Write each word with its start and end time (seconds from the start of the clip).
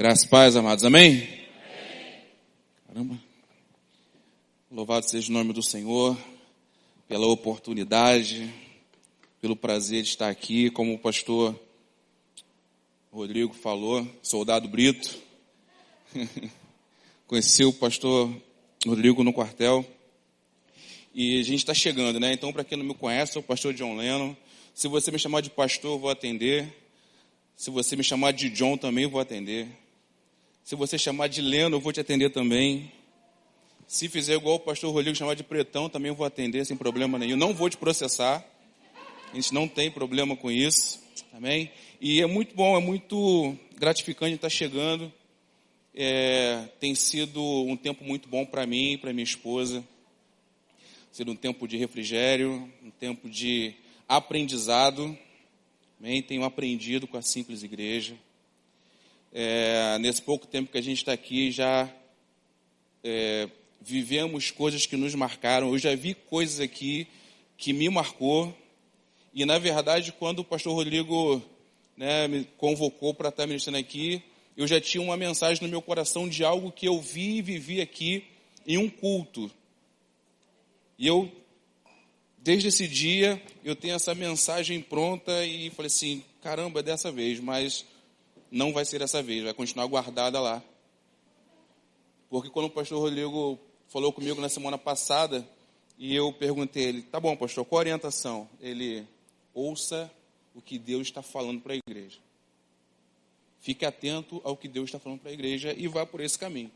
Graças 0.00 0.24
paz, 0.24 0.56
amados. 0.56 0.82
Amém? 0.82 1.28
Caramba. 2.86 3.20
Louvado 4.70 5.06
seja 5.06 5.28
o 5.28 5.34
nome 5.34 5.52
do 5.52 5.62
Senhor 5.62 6.16
pela 7.06 7.26
oportunidade, 7.26 8.50
pelo 9.42 9.54
prazer 9.54 10.02
de 10.02 10.08
estar 10.08 10.30
aqui, 10.30 10.70
como 10.70 10.94
o 10.94 10.98
pastor 10.98 11.54
Rodrigo 13.12 13.52
falou, 13.52 14.08
soldado 14.22 14.66
Brito. 14.68 15.18
Conheci 17.28 17.66
o 17.66 17.72
pastor 17.74 18.34
Rodrigo 18.86 19.22
no 19.22 19.34
quartel. 19.34 19.84
E 21.14 21.40
a 21.40 21.42
gente 21.42 21.58
está 21.58 21.74
chegando, 21.74 22.18
né? 22.18 22.32
Então, 22.32 22.54
para 22.54 22.64
quem 22.64 22.78
não 22.78 22.86
me 22.86 22.94
conhece, 22.94 23.34
sou 23.34 23.42
o 23.42 23.44
pastor 23.44 23.74
John 23.74 23.96
Lennon. 23.96 24.34
Se 24.74 24.88
você 24.88 25.10
me 25.10 25.18
chamar 25.18 25.42
de 25.42 25.50
pastor, 25.50 25.96
eu 25.96 25.98
vou 25.98 26.08
atender. 26.08 26.74
Se 27.54 27.68
você 27.68 27.96
me 27.96 28.02
chamar 28.02 28.32
de 28.32 28.48
John 28.48 28.78
também, 28.78 29.06
vou 29.06 29.20
atender. 29.20 29.68
Se 30.64 30.76
você 30.76 30.98
chamar 30.98 31.28
de 31.28 31.40
Leno, 31.40 31.76
eu 31.76 31.80
vou 31.80 31.92
te 31.92 32.00
atender 32.00 32.30
também. 32.30 32.92
Se 33.86 34.08
fizer 34.08 34.34
igual 34.34 34.56
o 34.56 34.60
pastor 34.60 34.92
Rodrigo 34.92 35.16
chamar 35.16 35.34
de 35.34 35.42
pretão, 35.42 35.88
também 35.88 36.10
eu 36.10 36.14
vou 36.14 36.26
atender 36.26 36.64
sem 36.64 36.76
problema 36.76 37.18
nenhum. 37.18 37.36
Não 37.36 37.52
vou 37.52 37.68
te 37.68 37.76
processar. 37.76 38.44
A 39.32 39.34
gente 39.34 39.52
não 39.52 39.66
tem 39.66 39.90
problema 39.90 40.36
com 40.36 40.50
isso. 40.50 41.02
Amém? 41.32 41.70
E 42.00 42.20
é 42.20 42.26
muito 42.26 42.54
bom, 42.54 42.76
é 42.76 42.80
muito 42.80 43.56
gratificante 43.76 44.34
estar 44.34 44.48
chegando. 44.48 45.12
É, 45.94 46.68
tem 46.78 46.94
sido 46.94 47.42
um 47.42 47.76
tempo 47.76 48.04
muito 48.04 48.28
bom 48.28 48.46
para 48.46 48.64
mim 48.66 48.96
para 48.98 49.12
minha 49.12 49.24
esposa. 49.24 49.80
Tem 49.80 51.12
sido 51.12 51.32
um 51.32 51.36
tempo 51.36 51.66
de 51.66 51.76
refrigério, 51.76 52.70
um 52.82 52.90
tempo 52.90 53.28
de 53.28 53.74
aprendizado. 54.08 55.18
Amém? 55.98 56.22
Tenho 56.22 56.44
aprendido 56.44 57.06
com 57.06 57.16
a 57.16 57.22
simples 57.22 57.62
igreja. 57.62 58.16
É, 59.32 59.96
nesse 59.98 60.20
pouco 60.22 60.46
tempo 60.46 60.72
que 60.72 60.78
a 60.78 60.82
gente 60.82 60.98
está 60.98 61.12
aqui, 61.12 61.52
já 61.52 61.88
é, 63.04 63.48
vivemos 63.80 64.50
coisas 64.50 64.86
que 64.86 64.96
nos 64.96 65.14
marcaram. 65.14 65.68
Eu 65.72 65.78
já 65.78 65.94
vi 65.94 66.14
coisas 66.14 66.60
aqui 66.60 67.06
que 67.56 67.72
me 67.72 67.88
marcou. 67.88 68.56
E, 69.32 69.44
na 69.44 69.58
verdade, 69.58 70.12
quando 70.12 70.40
o 70.40 70.44
pastor 70.44 70.74
Rodrigo 70.74 71.42
né, 71.96 72.26
me 72.26 72.44
convocou 72.56 73.14
para 73.14 73.28
estar 73.28 73.46
ministrando 73.46 73.78
aqui, 73.78 74.22
eu 74.56 74.66
já 74.66 74.80
tinha 74.80 75.02
uma 75.02 75.16
mensagem 75.16 75.62
no 75.62 75.68
meu 75.68 75.80
coração 75.80 76.28
de 76.28 76.44
algo 76.44 76.72
que 76.72 76.86
eu 76.86 77.00
vi 77.00 77.36
e 77.36 77.42
vivi 77.42 77.80
aqui 77.80 78.24
em 78.66 78.76
um 78.78 78.88
culto. 78.88 79.50
E 80.98 81.06
eu, 81.06 81.30
desde 82.36 82.68
esse 82.68 82.88
dia, 82.88 83.40
eu 83.64 83.76
tenho 83.76 83.94
essa 83.94 84.14
mensagem 84.14 84.80
pronta 84.80 85.44
e 85.46 85.70
falei 85.70 85.86
assim: 85.86 86.24
caramba, 86.42 86.80
é 86.80 86.82
dessa 86.82 87.12
vez, 87.12 87.38
mas 87.40 87.86
não 88.50 88.72
vai 88.72 88.84
ser 88.84 88.98
dessa 88.98 89.22
vez, 89.22 89.44
vai 89.44 89.54
continuar 89.54 89.86
guardada 89.86 90.40
lá. 90.40 90.62
Porque 92.28 92.50
quando 92.50 92.66
o 92.66 92.70
pastor 92.70 93.00
Rodrigo 93.00 93.58
falou 93.88 94.12
comigo 94.12 94.40
na 94.40 94.48
semana 94.48 94.78
passada, 94.78 95.46
e 95.98 96.14
eu 96.14 96.32
perguntei 96.32 96.86
a 96.86 96.88
ele, 96.88 97.02
tá 97.02 97.20
bom, 97.20 97.36
pastor, 97.36 97.64
qual 97.64 97.78
a 97.78 97.82
orientação? 97.82 98.48
Ele, 98.60 99.06
ouça 99.52 100.10
o 100.54 100.60
que 100.60 100.78
Deus 100.78 101.02
está 101.02 101.22
falando 101.22 101.60
para 101.60 101.74
a 101.74 101.76
igreja. 101.76 102.18
Fique 103.60 103.84
atento 103.84 104.40
ao 104.42 104.56
que 104.56 104.68
Deus 104.68 104.86
está 104.86 104.98
falando 104.98 105.20
para 105.20 105.30
a 105.30 105.34
igreja 105.34 105.74
e 105.76 105.86
vá 105.86 106.06
por 106.06 106.20
esse 106.20 106.38
caminho. 106.38 106.70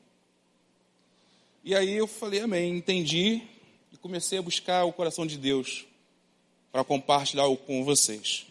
E 1.64 1.75
aí 1.75 1.94
eu 1.94 2.06
falei, 2.06 2.41
amém, 2.41 2.77
entendi 2.77 3.42
e 3.91 3.97
comecei 3.97 4.38
a 4.38 4.42
buscar 4.42 4.84
o 4.84 4.92
coração 4.92 5.27
de 5.27 5.38
Deus 5.38 5.86
para 6.70 6.84
compartilhar 6.84 7.44
com 7.66 7.84
vocês. 7.84 8.47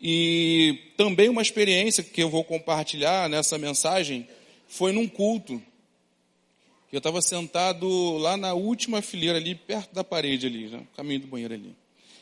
E 0.00 0.92
também 0.96 1.28
uma 1.28 1.42
experiência 1.42 2.04
que 2.04 2.22
eu 2.22 2.30
vou 2.30 2.44
compartilhar 2.44 3.28
nessa 3.28 3.58
mensagem 3.58 4.28
foi 4.68 4.92
num 4.92 5.08
culto. 5.08 5.60
Eu 6.92 6.98
estava 6.98 7.20
sentado 7.20 8.16
lá 8.18 8.36
na 8.36 8.54
última 8.54 9.02
fileira 9.02 9.38
ali, 9.38 9.54
perto 9.54 9.92
da 9.92 10.04
parede 10.04 10.46
ali, 10.46 10.68
no 10.68 10.86
caminho 10.96 11.20
do 11.20 11.26
banheiro 11.26 11.54
ali. 11.54 11.76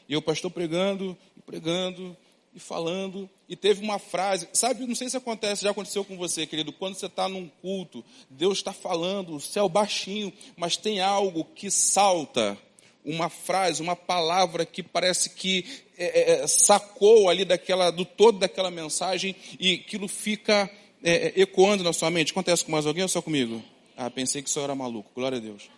E 0.08 0.16
o 0.16 0.22
pastor 0.22 0.50
pregando, 0.50 1.16
e 1.36 1.42
pregando, 1.42 2.16
e 2.56 2.58
falando, 2.58 3.28
e 3.46 3.54
teve 3.54 3.84
uma 3.84 3.98
frase, 3.98 4.48
sabe, 4.54 4.86
não 4.86 4.94
sei 4.94 5.10
se 5.10 5.16
acontece, 5.16 5.62
já 5.62 5.70
aconteceu 5.70 6.02
com 6.02 6.16
você, 6.16 6.46
querido, 6.46 6.72
quando 6.72 6.94
você 6.94 7.04
está 7.04 7.28
num 7.28 7.48
culto, 7.60 8.02
Deus 8.30 8.56
está 8.56 8.72
falando, 8.72 9.36
o 9.36 9.40
céu 9.40 9.68
baixinho, 9.68 10.32
mas 10.56 10.74
tem 10.74 11.00
algo 11.00 11.44
que 11.44 11.70
salta, 11.70 12.56
uma 13.06 13.30
frase, 13.30 13.80
uma 13.80 13.94
palavra 13.94 14.66
que 14.66 14.82
parece 14.82 15.30
que 15.30 15.64
é, 15.96 16.04
é, 16.04 16.40
é, 16.42 16.46
sacou 16.48 17.30
ali 17.30 17.44
daquela, 17.44 17.90
do 17.90 18.04
todo 18.04 18.40
daquela 18.40 18.70
mensagem 18.70 19.36
e 19.60 19.74
aquilo 19.74 20.08
fica 20.08 20.68
é, 21.02 21.28
é, 21.28 21.32
ecoando 21.40 21.84
na 21.84 21.92
sua 21.92 22.10
mente. 22.10 22.32
Acontece 22.32 22.64
com 22.64 22.72
mais 22.72 22.84
alguém 22.84 23.04
ou 23.04 23.08
só 23.08 23.22
comigo? 23.22 23.62
Ah, 23.96 24.10
pensei 24.10 24.42
que 24.42 24.50
só 24.50 24.62
era 24.62 24.74
maluco. 24.74 25.12
Glória 25.14 25.38
a 25.38 25.40
Deus. 25.40 25.70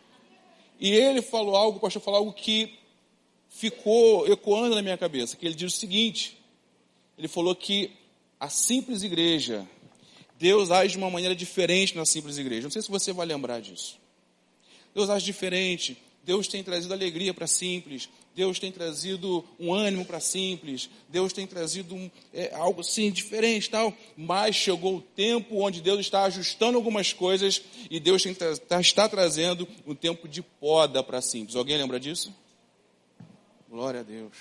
E 0.81 0.91
ele 0.91 1.21
falou 1.21 1.55
algo, 1.55 1.77
o 1.77 1.81
pastor 1.81 2.01
falou 2.01 2.21
algo 2.21 2.33
que 2.33 2.79
ficou 3.51 4.27
ecoando 4.27 4.75
na 4.75 4.83
minha 4.83 4.97
cabeça, 4.97 5.37
que 5.37 5.45
ele 5.45 5.55
diz 5.55 5.75
o 5.75 5.77
seguinte, 5.77 6.39
ele 7.19 7.29
falou 7.29 7.55
que 7.55 7.91
a 8.41 8.49
simples 8.49 9.03
igreja, 9.03 9.69
Deus 10.39 10.71
age 10.71 10.93
de 10.93 10.99
uma 10.99 11.11
maneira 11.11 11.35
diferente 11.35 11.97
na 11.97 12.07
simples 12.07 12.39
igreja. 12.39 12.63
Não 12.63 12.71
sei 12.71 12.81
se 12.81 12.91
você 12.91 13.13
vai 13.13 13.27
lembrar 13.27 13.61
disso. 13.61 13.99
Deus 14.95 15.11
age 15.11 15.27
diferente. 15.27 15.99
Deus 16.29 16.47
tem 16.47 16.63
trazido 16.63 16.93
alegria 16.93 17.33
para 17.33 17.47
simples, 17.47 18.07
Deus 18.37 18.59
tem 18.59 18.71
trazido 18.71 19.43
um 19.59 19.73
ânimo 19.73 20.05
para 20.05 20.21
simples, 20.21 20.91
Deus 21.09 21.33
tem 21.33 21.47
trazido 21.47 21.95
um, 21.95 22.11
é, 22.35 22.55
algo 22.55 22.83
assim 22.83 23.11
diferente 23.11 23.71
tal. 23.71 23.97
Mas 24.15 24.55
chegou 24.55 24.97
o 24.97 25.01
tempo 25.01 25.57
onde 25.63 25.81
Deus 25.81 26.01
está 26.01 26.25
ajustando 26.25 26.77
algumas 26.77 27.15
coisas 27.15 27.63
e 27.91 27.99
Deus 27.99 28.23
tá, 28.69 28.79
está 28.79 29.09
trazendo 29.09 29.67
um 29.87 29.95
tempo 29.95 30.29
de 30.29 30.43
poda 30.43 31.03
para 31.03 31.23
simples. 31.23 31.57
Alguém 31.57 31.79
lembra 31.79 31.99
disso? 31.99 32.31
Glória 33.67 34.01
a 34.01 34.03
Deus. 34.03 34.35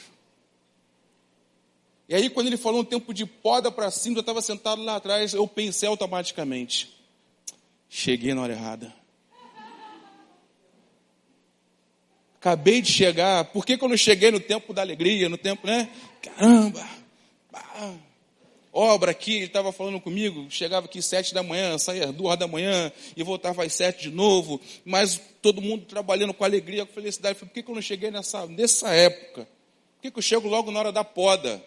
E 2.09 2.15
aí, 2.15 2.29
quando 2.29 2.47
ele 2.47 2.57
falou 2.57 2.81
um 2.81 2.85
tempo 2.85 3.13
de 3.13 3.25
poda 3.25 3.71
para 3.71 3.89
simples, 3.91 4.17
eu 4.17 4.21
estava 4.21 4.41
sentado 4.41 4.83
lá 4.83 4.97
atrás, 4.97 5.33
eu 5.33 5.47
pensei 5.47 5.87
automaticamente: 5.87 6.93
cheguei 7.87 8.33
na 8.33 8.41
hora 8.41 8.51
errada. 8.51 9.06
Acabei 12.39 12.81
de 12.81 12.91
chegar, 12.91 13.45
por 13.45 13.65
que, 13.65 13.77
eu 13.81 13.87
não 13.87 13.97
cheguei 13.97 14.31
no 14.31 14.39
tempo 14.39 14.73
da 14.73 14.81
alegria, 14.81 15.27
no 15.27 15.37
tempo, 15.37 15.65
né? 15.65 15.89
Caramba! 16.21 16.87
obra 18.77 19.09
aqui, 19.09 19.37
ele 19.37 19.45
estava 19.45 19.71
falando 19.71 19.99
comigo, 19.99 20.45
chegava 20.51 20.85
aqui 20.85 21.01
sete 21.01 21.33
da 21.33 21.41
manhã, 21.41 21.77
saía 21.79 22.11
duas 22.11 22.37
da 22.37 22.47
manhã 22.47 22.91
e 23.15 23.23
voltava 23.23 23.63
às 23.63 23.73
sete 23.73 24.03
de 24.03 24.11
novo, 24.11 24.61
mas 24.85 25.19
todo 25.41 25.61
mundo 25.61 25.85
trabalhando 25.85 26.33
com 26.33 26.43
alegria, 26.43 26.85
com 26.85 26.93
felicidade. 26.93 27.39
Falei, 27.39 27.49
por 27.49 27.63
que, 27.63 27.71
eu 27.71 27.75
não 27.75 27.81
cheguei 27.81 28.11
nessa, 28.11 28.45
nessa 28.45 28.89
época? 28.93 29.45
Por 29.95 30.01
que, 30.03 30.11
que 30.11 30.19
eu 30.19 30.23
chego 30.23 30.47
logo 30.47 30.69
na 30.69 30.79
hora 30.79 30.91
da 30.91 31.03
poda? 31.03 31.63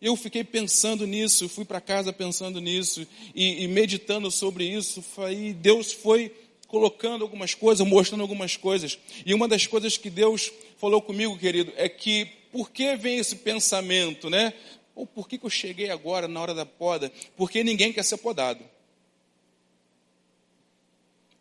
Eu 0.00 0.16
fiquei 0.16 0.44
pensando 0.44 1.06
nisso, 1.06 1.48
fui 1.48 1.64
para 1.64 1.80
casa 1.80 2.12
pensando 2.12 2.60
nisso 2.60 3.06
e, 3.34 3.64
e 3.64 3.68
meditando 3.68 4.30
sobre 4.30 4.64
isso. 4.64 5.02
Falei, 5.02 5.52
Deus 5.52 5.92
foi 5.92 6.32
colocando 6.70 7.22
algumas 7.22 7.52
coisas, 7.52 7.86
mostrando 7.86 8.20
algumas 8.20 8.56
coisas. 8.56 8.96
E 9.26 9.34
uma 9.34 9.48
das 9.48 9.66
coisas 9.66 9.96
que 9.96 10.08
Deus 10.08 10.52
falou 10.78 11.02
comigo, 11.02 11.36
querido, 11.36 11.72
é 11.76 11.88
que 11.88 12.26
por 12.52 12.70
que 12.70 12.94
vem 12.96 13.18
esse 13.18 13.36
pensamento, 13.36 14.30
né? 14.30 14.54
Ou 14.94 15.04
por 15.04 15.28
que, 15.28 15.36
que 15.36 15.44
eu 15.44 15.50
cheguei 15.50 15.90
agora 15.90 16.28
na 16.28 16.40
hora 16.40 16.54
da 16.54 16.64
poda? 16.64 17.12
Porque 17.36 17.64
ninguém 17.64 17.92
quer 17.92 18.04
ser 18.04 18.18
podado. 18.18 18.64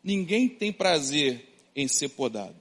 Ninguém 0.03 0.49
tem 0.49 0.73
prazer 0.73 1.45
em 1.75 1.87
ser 1.87 2.09
podado. 2.09 2.55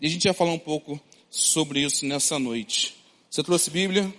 E 0.00 0.06
a 0.06 0.10
gente 0.10 0.24
vai 0.24 0.34
falar 0.34 0.52
um 0.52 0.58
pouco 0.58 1.00
sobre 1.30 1.80
isso 1.80 2.04
nessa 2.04 2.36
noite. 2.38 2.96
Você 3.30 3.44
trouxe 3.44 3.70
Bíblia? 3.70 4.12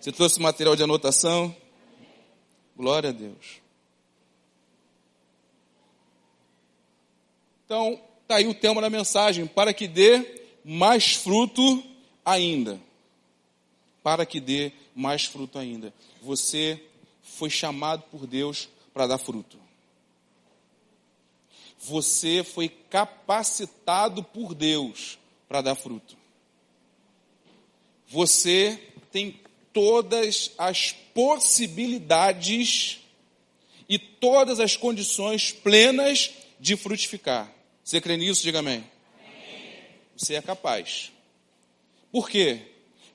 Você 0.00 0.10
trouxe 0.10 0.40
material 0.40 0.74
de 0.74 0.82
anotação? 0.82 1.54
Glória 2.74 3.10
a 3.10 3.12
Deus. 3.12 3.61
Então, 7.72 7.98
está 8.20 8.36
aí 8.36 8.46
o 8.46 8.52
tema 8.52 8.82
da 8.82 8.90
mensagem, 8.90 9.46
para 9.46 9.72
que 9.72 9.88
dê 9.88 10.42
mais 10.62 11.14
fruto 11.14 11.82
ainda. 12.22 12.78
Para 14.02 14.26
que 14.26 14.38
dê 14.40 14.72
mais 14.94 15.24
fruto 15.24 15.58
ainda. 15.58 15.90
Você 16.20 16.78
foi 17.22 17.48
chamado 17.48 18.02
por 18.10 18.26
Deus 18.26 18.68
para 18.92 19.06
dar 19.06 19.16
fruto. 19.16 19.58
Você 21.78 22.44
foi 22.44 22.68
capacitado 22.68 24.22
por 24.22 24.54
Deus 24.54 25.18
para 25.48 25.62
dar 25.62 25.74
fruto. 25.74 26.14
Você 28.06 28.78
tem 29.10 29.40
todas 29.72 30.52
as 30.58 30.92
possibilidades 31.14 33.00
e 33.88 33.98
todas 33.98 34.60
as 34.60 34.76
condições 34.76 35.52
plenas 35.52 36.32
de 36.60 36.76
frutificar. 36.76 37.61
Você 37.84 38.00
crê 38.00 38.16
nisso? 38.16 38.42
Diga 38.42 38.60
amém. 38.60 38.84
amém. 39.18 39.84
Você 40.16 40.34
é 40.34 40.42
capaz. 40.42 41.12
Por 42.10 42.28
quê? 42.28 42.60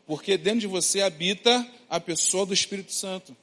Porque 0.05 0.37
dentro 0.37 0.61
de 0.61 0.67
você 0.67 1.01
habita 1.01 1.65
a 1.89 1.99
pessoa 1.99 2.45
do 2.45 2.53
Espírito 2.53 2.91
Santo. 2.91 3.35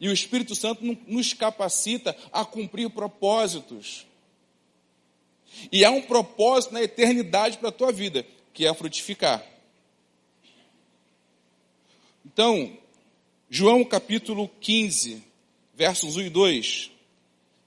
E 0.00 0.08
o 0.08 0.12
Espírito 0.12 0.54
Santo 0.54 0.84
nos 1.06 1.34
capacita 1.34 2.16
a 2.32 2.44
cumprir 2.44 2.88
propósitos. 2.90 4.06
E 5.72 5.84
há 5.84 5.90
um 5.90 6.02
propósito 6.02 6.74
na 6.74 6.82
eternidade 6.82 7.58
para 7.58 7.70
a 7.70 7.72
tua 7.72 7.92
vida, 7.92 8.24
que 8.52 8.66
é 8.66 8.72
frutificar. 8.74 9.44
Então, 12.24 12.76
João 13.50 13.84
capítulo 13.84 14.48
15, 14.60 15.22
versos 15.74 16.16
1 16.16 16.20
e 16.22 16.30
2, 16.30 16.90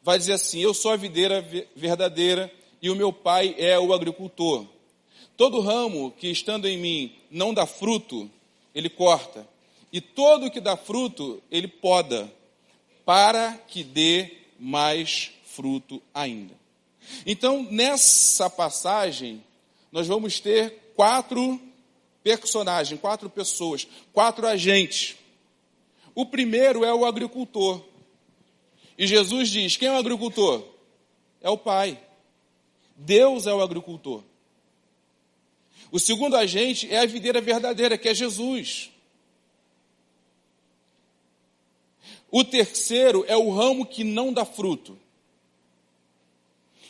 vai 0.01 0.17
dizer 0.17 0.33
assim: 0.33 0.59
Eu 0.59 0.73
sou 0.73 0.91
a 0.91 0.97
videira 0.97 1.41
verdadeira 1.75 2.51
e 2.81 2.89
o 2.89 2.95
meu 2.95 3.13
pai 3.13 3.55
é 3.57 3.79
o 3.79 3.93
agricultor. 3.93 4.65
Todo 5.37 5.61
ramo 5.61 6.11
que 6.11 6.27
estando 6.27 6.67
em 6.67 6.77
mim 6.77 7.15
não 7.29 7.53
dá 7.53 7.65
fruto, 7.65 8.29
ele 8.73 8.89
corta, 8.89 9.47
e 9.91 9.99
todo 9.99 10.51
que 10.51 10.59
dá 10.59 10.77
fruto, 10.77 11.41
ele 11.51 11.67
poda, 11.67 12.31
para 13.05 13.53
que 13.67 13.83
dê 13.83 14.37
mais 14.59 15.31
fruto 15.43 16.01
ainda. 16.13 16.53
Então, 17.25 17.67
nessa 17.69 18.49
passagem, 18.49 19.43
nós 19.91 20.07
vamos 20.07 20.39
ter 20.39 20.93
quatro 20.95 21.59
personagens, 22.23 22.99
quatro 22.99 23.29
pessoas, 23.29 23.87
quatro 24.13 24.47
agentes. 24.47 25.17
O 26.13 26.25
primeiro 26.25 26.85
é 26.85 26.93
o 26.93 27.05
agricultor. 27.05 27.83
E 29.01 29.07
Jesus 29.07 29.49
diz: 29.49 29.75
quem 29.75 29.87
é 29.87 29.91
o 29.91 29.97
agricultor? 29.97 30.63
É 31.41 31.49
o 31.49 31.57
Pai. 31.57 31.99
Deus 32.95 33.47
é 33.47 33.53
o 33.53 33.59
agricultor. 33.59 34.23
O 35.91 35.97
segundo 35.97 36.37
agente 36.37 36.87
é 36.87 36.99
a 36.99 37.05
videira 37.07 37.41
verdadeira, 37.41 37.97
que 37.97 38.07
é 38.07 38.13
Jesus. 38.13 38.91
O 42.29 42.43
terceiro 42.43 43.25
é 43.27 43.35
o 43.35 43.49
ramo 43.49 43.87
que 43.87 44.03
não 44.03 44.31
dá 44.31 44.45
fruto. 44.45 44.95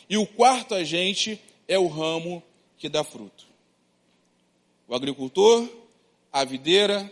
E 0.06 0.18
o 0.18 0.26
quarto 0.26 0.74
agente 0.74 1.40
é 1.66 1.78
o 1.78 1.86
ramo 1.86 2.42
que 2.76 2.90
dá 2.90 3.02
fruto. 3.02 3.46
O 4.86 4.94
agricultor, 4.94 5.66
a 6.30 6.44
videira, 6.44 7.10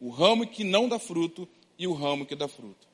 o 0.00 0.08
ramo 0.08 0.46
que 0.46 0.64
não 0.64 0.88
dá 0.88 0.98
fruto 0.98 1.46
e 1.78 1.86
o 1.86 1.92
ramo 1.92 2.24
que 2.24 2.34
dá 2.34 2.48
fruto. 2.48 2.87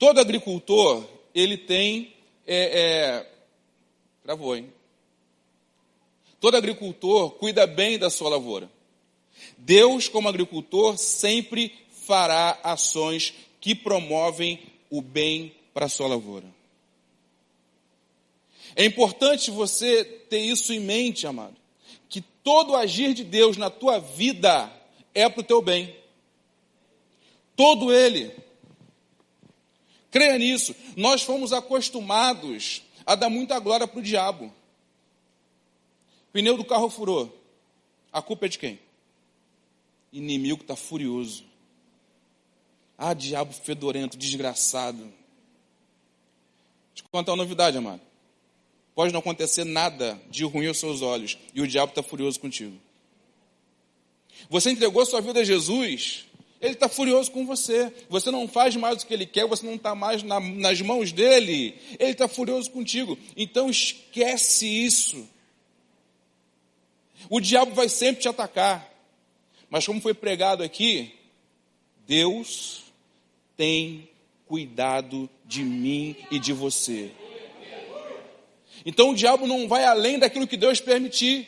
Todo 0.00 0.18
agricultor, 0.18 1.06
ele 1.34 1.58
tem. 1.58 2.14
É, 2.46 2.80
é, 2.80 3.30
travou, 4.24 4.56
hein? 4.56 4.72
Todo 6.40 6.56
agricultor 6.56 7.32
cuida 7.32 7.66
bem 7.66 7.98
da 7.98 8.08
sua 8.08 8.30
lavoura. 8.30 8.70
Deus, 9.58 10.08
como 10.08 10.26
agricultor, 10.26 10.96
sempre 10.96 11.74
fará 12.06 12.58
ações 12.64 13.34
que 13.60 13.74
promovem 13.74 14.58
o 14.88 15.02
bem 15.02 15.54
para 15.74 15.84
a 15.84 15.88
sua 15.90 16.08
lavoura. 16.08 16.46
É 18.74 18.86
importante 18.86 19.50
você 19.50 20.02
ter 20.02 20.40
isso 20.40 20.72
em 20.72 20.80
mente, 20.80 21.26
amado, 21.26 21.56
que 22.08 22.22
todo 22.42 22.74
agir 22.74 23.12
de 23.12 23.22
Deus 23.22 23.58
na 23.58 23.68
tua 23.68 23.98
vida 23.98 24.72
é 25.14 25.28
para 25.28 25.40
o 25.40 25.44
teu 25.44 25.60
bem. 25.60 25.94
Todo 27.54 27.92
ele. 27.92 28.34
Creia 30.10 30.38
nisso. 30.38 30.74
Nós 30.96 31.22
fomos 31.22 31.52
acostumados 31.52 32.82
a 33.06 33.14
dar 33.14 33.28
muita 33.28 33.58
glória 33.58 33.86
para 33.86 33.98
o 33.98 34.02
diabo. 34.02 34.52
Pneu 36.32 36.56
do 36.56 36.64
carro 36.64 36.90
furou. 36.90 37.36
A 38.12 38.20
culpa 38.20 38.46
é 38.46 38.48
de 38.48 38.58
quem? 38.58 38.78
Inimigo 40.12 40.62
está 40.62 40.74
furioso. 40.74 41.44
Ah, 42.98 43.14
diabo 43.14 43.52
fedorento, 43.52 44.18
desgraçado. 44.18 45.12
Te 46.94 47.02
contar 47.04 47.32
uma 47.32 47.38
novidade, 47.38 47.78
amado. 47.78 48.02
Pode 48.94 49.12
não 49.12 49.20
acontecer 49.20 49.64
nada 49.64 50.20
de 50.28 50.44
ruim 50.44 50.66
aos 50.66 50.78
seus 50.78 51.00
olhos 51.00 51.38
e 51.54 51.62
o 51.62 51.66
diabo 51.66 51.90
está 51.90 52.02
furioso 52.02 52.38
contigo. 52.38 52.76
Você 54.48 54.70
entregou 54.70 55.04
sua 55.06 55.20
vida 55.20 55.40
a 55.40 55.44
Jesus, 55.44 56.26
ele 56.60 56.74
está 56.74 56.88
furioso 56.88 57.30
com 57.30 57.46
você. 57.46 57.92
Você 58.08 58.30
não 58.30 58.46
faz 58.46 58.76
mais 58.76 59.02
o 59.02 59.06
que 59.06 59.14
ele 59.14 59.24
quer, 59.24 59.46
você 59.46 59.64
não 59.64 59.76
está 59.76 59.94
mais 59.94 60.22
na, 60.22 60.38
nas 60.38 60.80
mãos 60.82 61.10
dele. 61.10 61.74
Ele 61.98 62.10
está 62.10 62.28
furioso 62.28 62.70
contigo. 62.70 63.18
Então 63.34 63.70
esquece 63.70 64.66
isso. 64.66 65.26
O 67.30 67.40
diabo 67.40 67.74
vai 67.74 67.88
sempre 67.88 68.20
te 68.20 68.28
atacar. 68.28 68.88
Mas 69.70 69.86
como 69.86 70.00
foi 70.00 70.12
pregado 70.12 70.62
aqui, 70.62 71.14
Deus 72.06 72.82
tem 73.56 74.08
cuidado 74.46 75.30
de 75.46 75.62
mim 75.62 76.14
e 76.30 76.38
de 76.38 76.52
você. 76.52 77.10
Então 78.84 79.10
o 79.10 79.14
diabo 79.14 79.46
não 79.46 79.66
vai 79.68 79.84
além 79.84 80.18
daquilo 80.18 80.46
que 80.46 80.56
Deus 80.56 80.80
permitir. 80.80 81.46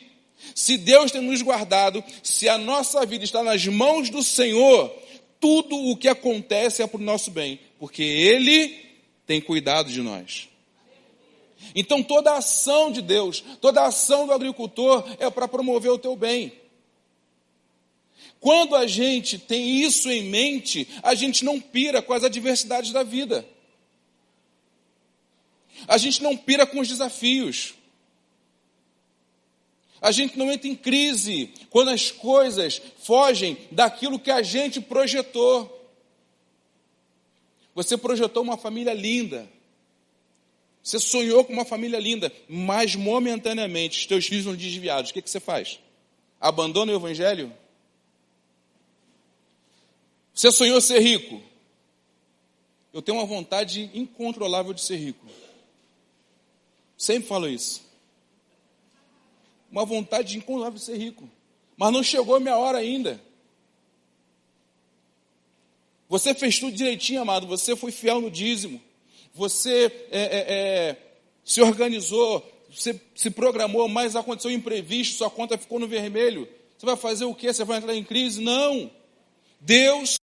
Se 0.55 0.77
Deus 0.77 1.11
tem 1.11 1.21
nos 1.21 1.41
guardado, 1.41 2.03
se 2.21 2.49
a 2.49 2.57
nossa 2.57 3.05
vida 3.05 3.23
está 3.23 3.43
nas 3.43 3.65
mãos 3.65 4.09
do 4.09 4.21
Senhor, 4.21 5.02
tudo 5.43 5.75
o 5.75 5.97
que 5.97 6.07
acontece 6.07 6.81
é 6.81 6.87
para 6.87 7.01
o 7.01 7.03
nosso 7.03 7.29
bem, 7.29 7.59
porque 7.77 8.01
Ele 8.01 8.73
tem 9.27 9.41
cuidado 9.41 9.91
de 9.91 10.01
nós. 10.01 10.47
Então 11.75 12.01
toda 12.01 12.31
a 12.31 12.37
ação 12.37 12.93
de 12.93 13.01
Deus, 13.01 13.43
toda 13.59 13.81
a 13.81 13.87
ação 13.87 14.25
do 14.25 14.31
agricultor 14.31 15.03
é 15.19 15.29
para 15.29 15.45
promover 15.45 15.91
o 15.91 15.97
teu 15.97 16.15
bem. 16.15 16.53
Quando 18.39 18.73
a 18.73 18.87
gente 18.87 19.37
tem 19.37 19.81
isso 19.81 20.09
em 20.09 20.23
mente, 20.29 20.87
a 21.03 21.13
gente 21.13 21.43
não 21.43 21.59
pira 21.59 22.01
com 22.01 22.13
as 22.13 22.23
adversidades 22.23 22.93
da 22.93 23.03
vida. 23.03 23.45
A 25.89 25.97
gente 25.97 26.23
não 26.23 26.37
pira 26.37 26.65
com 26.65 26.79
os 26.79 26.87
desafios. 26.87 27.73
A 30.03 30.11
gente 30.11 30.37
não 30.37 30.51
entra 30.51 30.67
em 30.67 30.75
crise 30.75 31.53
quando 31.69 31.87
as 31.87 32.11
coisas 32.11 32.81
fogem 33.03 33.57
daquilo 33.71 34.19
que 34.19 34.29
a 34.29 34.41
gente 34.41 34.81
projetou. 34.81 35.89
Você 37.73 37.95
projetou 37.95 38.43
uma 38.43 38.57
família 38.57 38.93
linda. 38.93 39.49
Você 40.83 40.99
sonhou 40.99 41.45
com 41.45 41.53
uma 41.53 41.63
família 41.63 41.97
linda, 42.01 42.29
mas 42.49 42.97
momentaneamente 42.97 43.97
os 43.97 44.05
teus 44.05 44.25
filhos 44.25 44.43
são 44.43 44.53
desviados. 44.53 45.09
O 45.09 45.13
que, 45.13 45.21
que 45.21 45.29
você 45.29 45.39
faz? 45.39 45.79
Abandona 46.37 46.91
o 46.91 46.95
evangelho? 46.95 47.53
Você 50.33 50.51
sonhou 50.51 50.81
ser 50.81 50.99
rico? 50.99 51.41
Eu 52.91 53.01
tenho 53.01 53.19
uma 53.19 53.25
vontade 53.25 53.89
incontrolável 53.93 54.73
de 54.73 54.81
ser 54.81 54.97
rico. 54.97 55.25
Sempre 56.97 57.29
falo 57.29 57.47
isso. 57.47 57.92
Uma 59.73 59.85
vontade 59.85 60.37
incontrolável 60.37 60.77
de 60.77 60.85
ser 60.85 60.95
rico. 60.95 61.27
Mas 61.75 61.91
não 61.91 62.03
chegou 62.03 62.35
a 62.35 62.39
minha 62.39 62.55
hora 62.55 62.77
ainda. 62.77 63.19
Você 66.07 66.35
fez 66.35 66.59
tudo 66.59 66.77
direitinho, 66.77 67.23
amado. 67.23 67.47
Você 67.47 67.75
foi 67.75 67.91
fiel 67.91 68.21
no 68.21 68.29
dízimo. 68.29 68.79
Você 69.33 69.91
é, 70.11 70.21
é, 70.21 70.45
é, 70.47 70.97
se 71.43 71.59
organizou. 71.59 72.47
Você 72.69 73.01
se 73.15 73.31
programou, 73.31 73.87
mas 73.87 74.15
aconteceu 74.15 74.51
um 74.51 74.53
imprevisto. 74.53 75.17
Sua 75.17 75.29
conta 75.31 75.57
ficou 75.57 75.79
no 75.79 75.87
vermelho. 75.87 76.47
Você 76.77 76.85
vai 76.85 76.95
fazer 76.95 77.25
o 77.25 77.33
quê? 77.33 77.51
Você 77.51 77.63
vai 77.63 77.79
entrar 77.79 77.95
em 77.95 78.03
crise? 78.03 78.43
Não. 78.43 78.91
Deus 79.59 80.19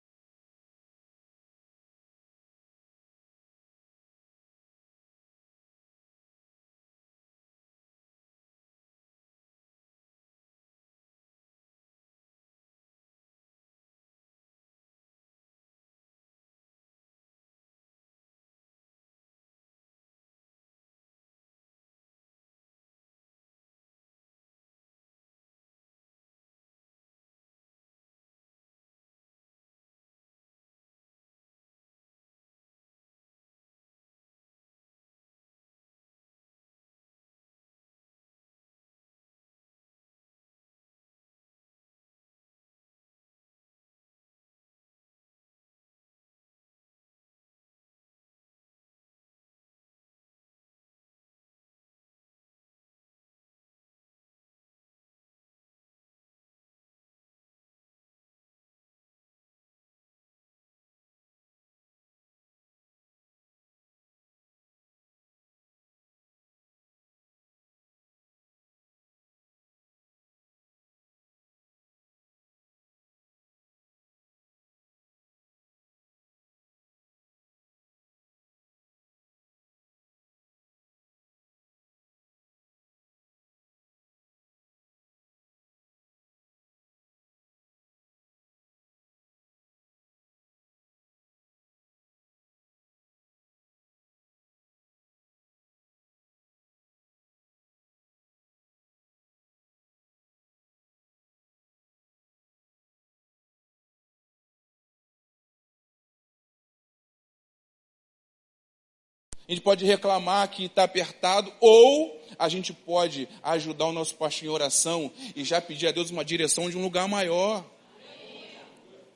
A 109.46 109.52
gente 109.52 109.60
pode 109.60 109.84
reclamar 109.84 110.48
que 110.48 110.64
está 110.64 110.84
apertado, 110.84 111.52
ou 111.60 112.20
a 112.38 112.48
gente 112.48 112.72
pode 112.72 113.28
ajudar 113.42 113.86
o 113.86 113.92
nosso 113.92 114.14
pastor 114.14 114.44
em 114.44 114.50
oração 114.50 115.10
e 115.36 115.44
já 115.44 115.60
pedir 115.60 115.86
a 115.86 115.92
Deus 115.92 116.10
uma 116.10 116.24
direção 116.24 116.70
de 116.70 116.78
um 116.78 116.82
lugar 116.82 117.06
maior. 117.06 117.64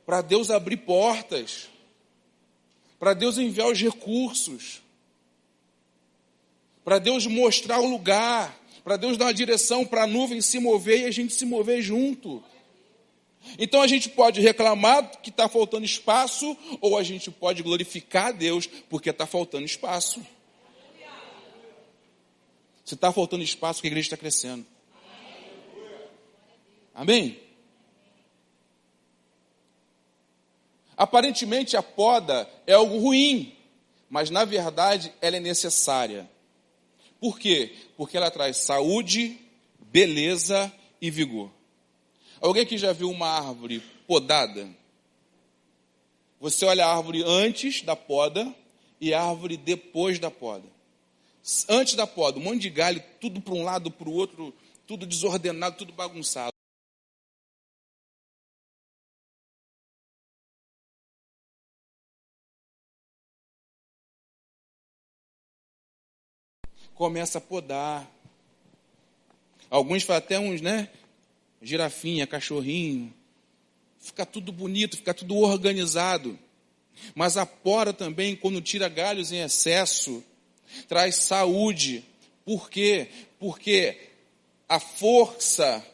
Para 0.05 0.21
Deus 0.21 0.51
abrir 0.51 0.79
portas. 0.79 1.69
Para 2.99 3.15
Deus 3.15 3.39
enviar 3.39 3.69
os 3.69 3.81
recursos. 3.81 4.83
Para 6.85 6.99
Deus 6.99 7.27
mostrar 7.27 7.81
o 7.81 7.89
lugar. 7.89 8.59
Para 8.85 8.97
Deus 8.97 9.17
dar 9.17 9.27
uma 9.27 9.35
direção 9.35 9.85
para 9.85 10.05
a 10.05 10.07
nuvem 10.07 10.41
se 10.41 10.59
mover 10.59 11.01
e 11.01 11.05
a 11.07 11.11
gente 11.11 11.33
se 11.35 11.47
mover 11.47 11.81
junto. 11.81 12.43
Então 13.59 13.81
a 13.81 13.87
gente 13.87 14.09
pode 14.09 14.41
reclamar 14.41 15.21
que 15.21 15.31
está 15.31 15.49
faltando 15.49 15.85
espaço, 15.85 16.57
ou 16.81 16.99
a 16.99 17.03
gente 17.03 17.31
pode 17.31 17.63
glorificar 17.63 18.27
a 18.27 18.33
Deus 18.33 18.67
porque 18.89 19.11
está 19.11 19.27
faltando 19.27 19.65
espaço. 19.65 20.25
Se 22.85 22.95
está 22.95 23.13
faltando 23.13 23.45
espaço, 23.45 23.79
porque 23.79 23.89
a 23.89 23.91
igreja 23.91 24.07
está 24.07 24.17
crescendo. 24.17 24.67
Amém? 26.95 27.39
Aparentemente 30.97 31.77
a 31.77 31.83
poda 31.83 32.51
é 32.67 32.73
algo 32.73 32.99
ruim, 32.99 33.55
mas 34.11 34.31
na 34.31 34.45
verdade 34.45 35.13
ela 35.21 35.37
é 35.37 35.41
necessária. 35.41 36.29
Por 37.21 37.39
quê? 37.39 37.73
Porque 37.97 38.17
ela 38.17 38.31
traz 38.33 38.57
saúde, 38.57 39.39
beleza 39.79 40.73
e 41.01 41.09
vigor. 41.11 41.58
Alguém 42.41 42.65
que 42.65 42.79
já 42.79 42.93
viu 42.93 43.11
uma 43.11 43.29
árvore 43.29 43.83
podada? 44.07 44.69
Você 46.41 46.65
olha 46.65 46.87
a 46.87 46.97
árvore 46.97 47.23
antes 47.25 47.83
da 47.83 47.97
poda 47.97 48.55
e 49.01 49.13
a 49.13 49.23
árvore 49.23 49.57
depois 49.57 50.19
da 50.19 50.31
poda. 50.31 50.67
Antes 51.69 51.95
da 51.95 52.07
poda, 52.07 52.39
um 52.39 52.43
monte 52.43 52.61
de 52.61 52.71
galho, 52.71 53.03
tudo 53.21 53.41
para 53.41 53.55
um 53.55 53.65
lado, 53.65 53.91
para 53.91 54.09
o 54.09 54.13
outro, 54.13 54.55
tudo 54.87 55.07
desordenado, 55.07 55.77
tudo 55.77 55.93
bagunçado. 55.93 56.53
Começa 66.95 67.39
a 67.39 67.41
podar. 67.41 68.09
Alguns 69.71 70.09
até 70.11 70.39
uns, 70.39 70.61
né? 70.61 70.91
Girafinha, 71.63 72.27
cachorrinho. 72.27 73.13
Fica 74.01 74.25
tudo 74.25 74.53
bonito, 74.53 74.97
fica 74.97 75.13
tudo 75.13 75.37
organizado. 75.37 76.39
Mas 77.15 77.37
a 77.37 77.47
pora 77.47 77.93
também, 77.93 78.37
quando 78.37 78.61
tira 78.61 78.89
galhos 78.89 79.33
em 79.33 79.39
excesso, 79.39 80.23
traz 80.89 81.17
saúde. 81.17 82.05
Por 82.45 82.71
quê? 82.71 83.09
Porque 83.39 83.97
a 84.69 84.81
força, 84.81 85.85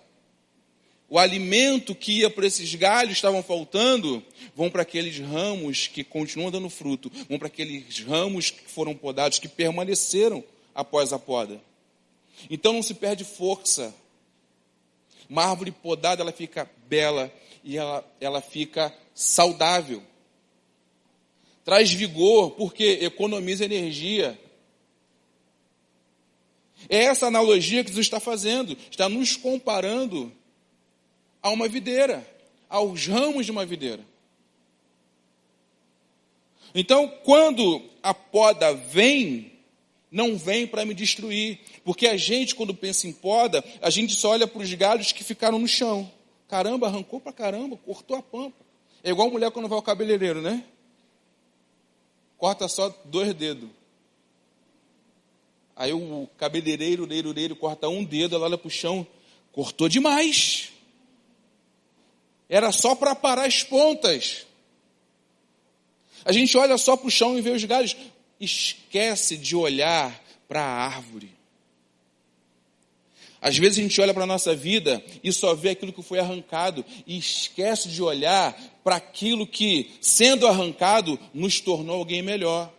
o 1.08 1.18
alimento 1.18 1.94
que 1.94 2.20
ia 2.20 2.30
para 2.30 2.46
esses 2.46 2.74
galhos 2.74 3.14
estavam 3.14 3.42
faltando, 3.42 4.22
vão 4.54 4.70
para 4.70 4.82
aqueles 4.82 5.18
ramos 5.18 5.86
que 5.86 6.02
continuam 6.02 6.50
dando 6.50 6.70
fruto, 6.70 7.10
vão 7.28 7.38
para 7.38 7.48
aqueles 7.48 8.00
ramos 8.00 8.50
que 8.50 8.70
foram 8.70 8.94
podados, 8.94 9.38
que 9.38 9.48
permaneceram 9.48 10.42
após 10.74 11.12
a 11.12 11.18
poda. 11.18 11.60
Então 12.50 12.72
não 12.72 12.82
se 12.82 12.94
perde 12.94 13.24
força, 13.24 13.94
uma 15.28 15.44
árvore 15.44 15.70
podada, 15.70 16.22
ela 16.22 16.32
fica 16.32 16.70
bela 16.86 17.32
e 17.62 17.76
ela, 17.76 18.04
ela 18.20 18.40
fica 18.40 18.94
saudável. 19.14 20.02
Traz 21.64 21.90
vigor, 21.90 22.50
porque 22.52 22.98
economiza 23.02 23.64
energia. 23.64 24.38
É 26.88 27.04
essa 27.04 27.26
analogia 27.26 27.82
que 27.82 27.90
Jesus 27.90 28.06
está 28.06 28.20
fazendo, 28.20 28.76
está 28.90 29.08
nos 29.08 29.36
comparando 29.36 30.30
a 31.42 31.50
uma 31.50 31.66
videira, 31.66 32.26
aos 32.68 33.06
ramos 33.06 33.46
de 33.46 33.52
uma 33.52 33.64
videira. 33.64 34.04
Então, 36.74 37.08
quando 37.22 37.82
a 38.02 38.12
poda 38.12 38.74
vem, 38.74 39.52
não 40.14 40.38
vem 40.38 40.64
para 40.64 40.84
me 40.84 40.94
destruir. 40.94 41.58
Porque 41.84 42.06
a 42.06 42.16
gente, 42.16 42.54
quando 42.54 42.72
pensa 42.72 43.08
em 43.08 43.12
poda, 43.12 43.64
a 43.82 43.90
gente 43.90 44.14
só 44.14 44.30
olha 44.30 44.46
para 44.46 44.62
os 44.62 44.72
galhos 44.72 45.10
que 45.10 45.24
ficaram 45.24 45.58
no 45.58 45.66
chão. 45.66 46.08
Caramba, 46.48 46.86
arrancou 46.86 47.20
para 47.20 47.32
caramba, 47.32 47.76
cortou 47.76 48.16
a 48.16 48.22
pampa. 48.22 48.64
É 49.02 49.10
igual 49.10 49.28
mulher 49.28 49.50
quando 49.50 49.68
vai 49.68 49.76
ao 49.76 49.82
cabeleireiro, 49.82 50.40
né? 50.40 50.62
Corta 52.38 52.68
só 52.68 52.88
dois 53.06 53.34
dedos. 53.34 53.68
Aí 55.74 55.92
o 55.92 56.28
cabeleireiro, 56.38 57.04
leirureiro, 57.04 57.56
corta 57.56 57.88
um 57.88 58.04
dedo, 58.04 58.36
ela 58.36 58.44
olha 58.44 58.56
para 58.56 58.68
o 58.68 58.70
chão, 58.70 59.04
cortou 59.50 59.88
demais. 59.88 60.70
Era 62.48 62.70
só 62.70 62.94
para 62.94 63.16
parar 63.16 63.46
as 63.46 63.64
pontas. 63.64 64.46
A 66.24 66.30
gente 66.30 66.56
olha 66.56 66.78
só 66.78 66.96
para 66.96 67.08
o 67.08 67.10
chão 67.10 67.36
e 67.36 67.40
vê 67.40 67.50
os 67.50 67.64
galhos 67.64 67.96
esquece 68.44 69.36
de 69.36 69.56
olhar 69.56 70.22
para 70.46 70.60
a 70.60 70.86
árvore. 70.86 71.34
Às 73.40 73.58
vezes 73.58 73.78
a 73.78 73.82
gente 73.82 74.00
olha 74.00 74.14
para 74.14 74.22
a 74.22 74.26
nossa 74.26 74.54
vida 74.54 75.04
e 75.22 75.30
só 75.30 75.54
vê 75.54 75.70
aquilo 75.70 75.92
que 75.92 76.02
foi 76.02 76.18
arrancado 76.18 76.82
e 77.06 77.18
esquece 77.18 77.90
de 77.90 78.02
olhar 78.02 78.56
para 78.82 78.96
aquilo 78.96 79.46
que, 79.46 79.90
sendo 80.00 80.46
arrancado, 80.46 81.18
nos 81.34 81.60
tornou 81.60 81.96
alguém 81.96 82.22
melhor. 82.22 82.72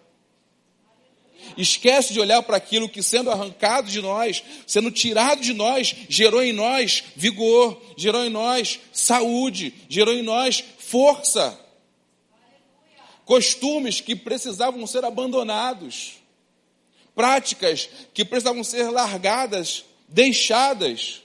Esquece 1.55 2.13
de 2.13 2.19
olhar 2.19 2.41
para 2.41 2.57
aquilo 2.57 2.89
que, 2.89 3.03
sendo 3.03 3.29
arrancado 3.29 3.91
de 3.91 4.01
nós, 4.01 4.43
sendo 4.65 4.89
tirado 4.89 5.41
de 5.41 5.53
nós, 5.53 5.95
gerou 6.09 6.41
em 6.41 6.51
nós 6.51 7.03
vigor, 7.15 7.79
gerou 7.95 8.25
em 8.25 8.29
nós 8.29 8.79
saúde, 8.91 9.71
gerou 9.87 10.15
em 10.15 10.23
nós 10.23 10.63
força 10.79 11.59
costumes 13.25 13.99
que 13.99 14.15
precisavam 14.15 14.85
ser 14.85 15.03
abandonados, 15.03 16.15
práticas 17.13 17.89
que 18.13 18.23
precisavam 18.23 18.63
ser 18.63 18.89
largadas, 18.89 19.83
deixadas. 20.07 21.23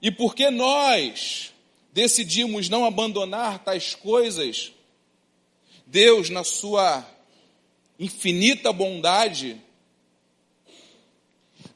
E 0.00 0.10
porque 0.10 0.50
nós 0.50 1.52
decidimos 1.92 2.68
não 2.68 2.84
abandonar 2.84 3.64
tais 3.64 3.94
coisas, 3.94 4.72
Deus, 5.86 6.30
na 6.30 6.44
sua 6.44 7.06
infinita 7.98 8.72
bondade, 8.72 9.60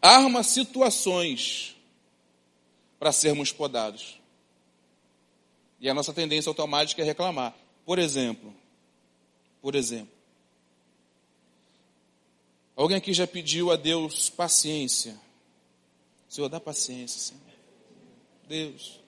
arma 0.00 0.42
situações 0.42 1.76
para 2.98 3.12
sermos 3.12 3.52
podados. 3.52 4.18
E 5.80 5.88
a 5.88 5.94
nossa 5.94 6.12
tendência 6.12 6.50
automática 6.50 7.02
é 7.02 7.04
reclamar. 7.04 7.54
Por 7.88 7.98
exemplo, 7.98 8.54
por 9.62 9.74
exemplo, 9.74 10.12
alguém 12.76 12.98
aqui 12.98 13.14
já 13.14 13.26
pediu 13.26 13.72
a 13.72 13.76
Deus 13.76 14.28
paciência. 14.28 15.18
Senhor, 16.28 16.50
dá 16.50 16.60
paciência, 16.60 17.18
Senhor. 17.18 17.42
Deus. 18.46 19.00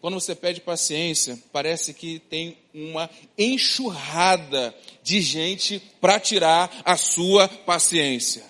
Quando 0.00 0.14
você 0.14 0.32
pede 0.36 0.60
paciência, 0.60 1.36
parece 1.52 1.92
que 1.92 2.20
tem 2.20 2.56
uma 2.72 3.10
enxurrada 3.36 4.72
de 5.02 5.20
gente 5.20 5.80
para 6.00 6.20
tirar 6.20 6.82
a 6.84 6.96
sua 6.96 7.48
paciência. 7.48 8.44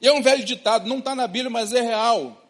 E 0.00 0.08
é 0.08 0.12
um 0.14 0.22
velho 0.22 0.42
ditado, 0.42 0.88
não 0.88 1.00
está 1.00 1.14
na 1.14 1.26
Bíblia, 1.26 1.50
mas 1.50 1.74
é 1.74 1.82
real. 1.82 2.41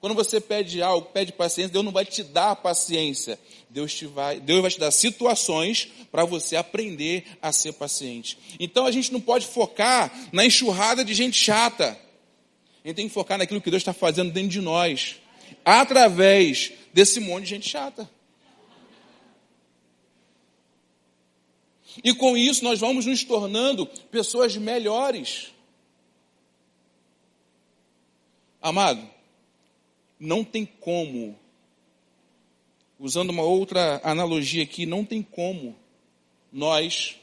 Quando 0.00 0.14
você 0.14 0.40
pede 0.40 0.82
algo, 0.82 1.08
pede 1.08 1.32
paciência, 1.32 1.72
Deus 1.72 1.84
não 1.84 1.92
vai 1.92 2.04
te 2.04 2.22
dar 2.22 2.54
paciência. 2.56 3.38
Deus, 3.70 3.94
te 3.94 4.06
vai, 4.06 4.38
Deus 4.38 4.60
vai 4.60 4.70
te 4.70 4.78
dar 4.78 4.90
situações 4.90 5.88
para 6.12 6.24
você 6.24 6.54
aprender 6.56 7.24
a 7.40 7.50
ser 7.50 7.72
paciente. 7.72 8.38
Então 8.60 8.86
a 8.86 8.90
gente 8.90 9.12
não 9.12 9.20
pode 9.20 9.46
focar 9.46 10.12
na 10.32 10.44
enxurrada 10.44 11.04
de 11.04 11.14
gente 11.14 11.36
chata. 11.36 11.98
A 12.84 12.88
gente 12.88 12.96
tem 12.96 13.08
que 13.08 13.14
focar 13.14 13.38
naquilo 13.38 13.60
que 13.60 13.70
Deus 13.70 13.80
está 13.80 13.92
fazendo 13.92 14.32
dentro 14.32 14.50
de 14.50 14.60
nós, 14.60 15.16
através 15.64 16.72
desse 16.92 17.18
monte 17.18 17.44
de 17.44 17.50
gente 17.50 17.68
chata. 17.68 18.08
E 22.04 22.14
com 22.14 22.36
isso 22.36 22.62
nós 22.62 22.78
vamos 22.78 23.06
nos 23.06 23.24
tornando 23.24 23.86
pessoas 24.10 24.56
melhores. 24.56 25.52
Amado, 28.60 29.15
não 30.18 30.44
tem 30.44 30.64
como, 30.64 31.38
usando 32.98 33.30
uma 33.30 33.42
outra 33.42 34.00
analogia 34.02 34.62
aqui, 34.62 34.86
não 34.86 35.04
tem 35.04 35.22
como 35.22 35.76
nós 36.52 37.16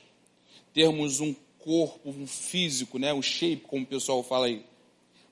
termos 0.73 1.19
um 1.19 1.33
corpo, 1.59 2.09
um 2.09 2.27
físico, 2.27 2.99
né, 2.99 3.13
um 3.13 3.21
shape, 3.21 3.63
como 3.67 3.83
o 3.83 3.87
pessoal 3.87 4.21
fala 4.21 4.47
aí, 4.47 4.65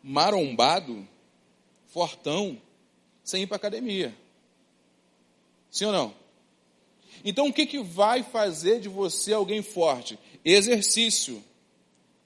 marombado, 0.03 1.07
fortão, 1.87 2.59
sem 3.23 3.43
ir 3.43 3.47
para 3.47 3.57
academia. 3.57 4.15
Sim 5.69 5.85
ou 5.85 5.91
não? 5.91 6.13
Então 7.23 7.47
o 7.47 7.53
que, 7.53 7.65
que 7.65 7.79
vai 7.79 8.23
fazer 8.23 8.79
de 8.79 8.89
você 8.89 9.33
alguém 9.33 9.61
forte? 9.61 10.17
Exercício. 10.43 11.43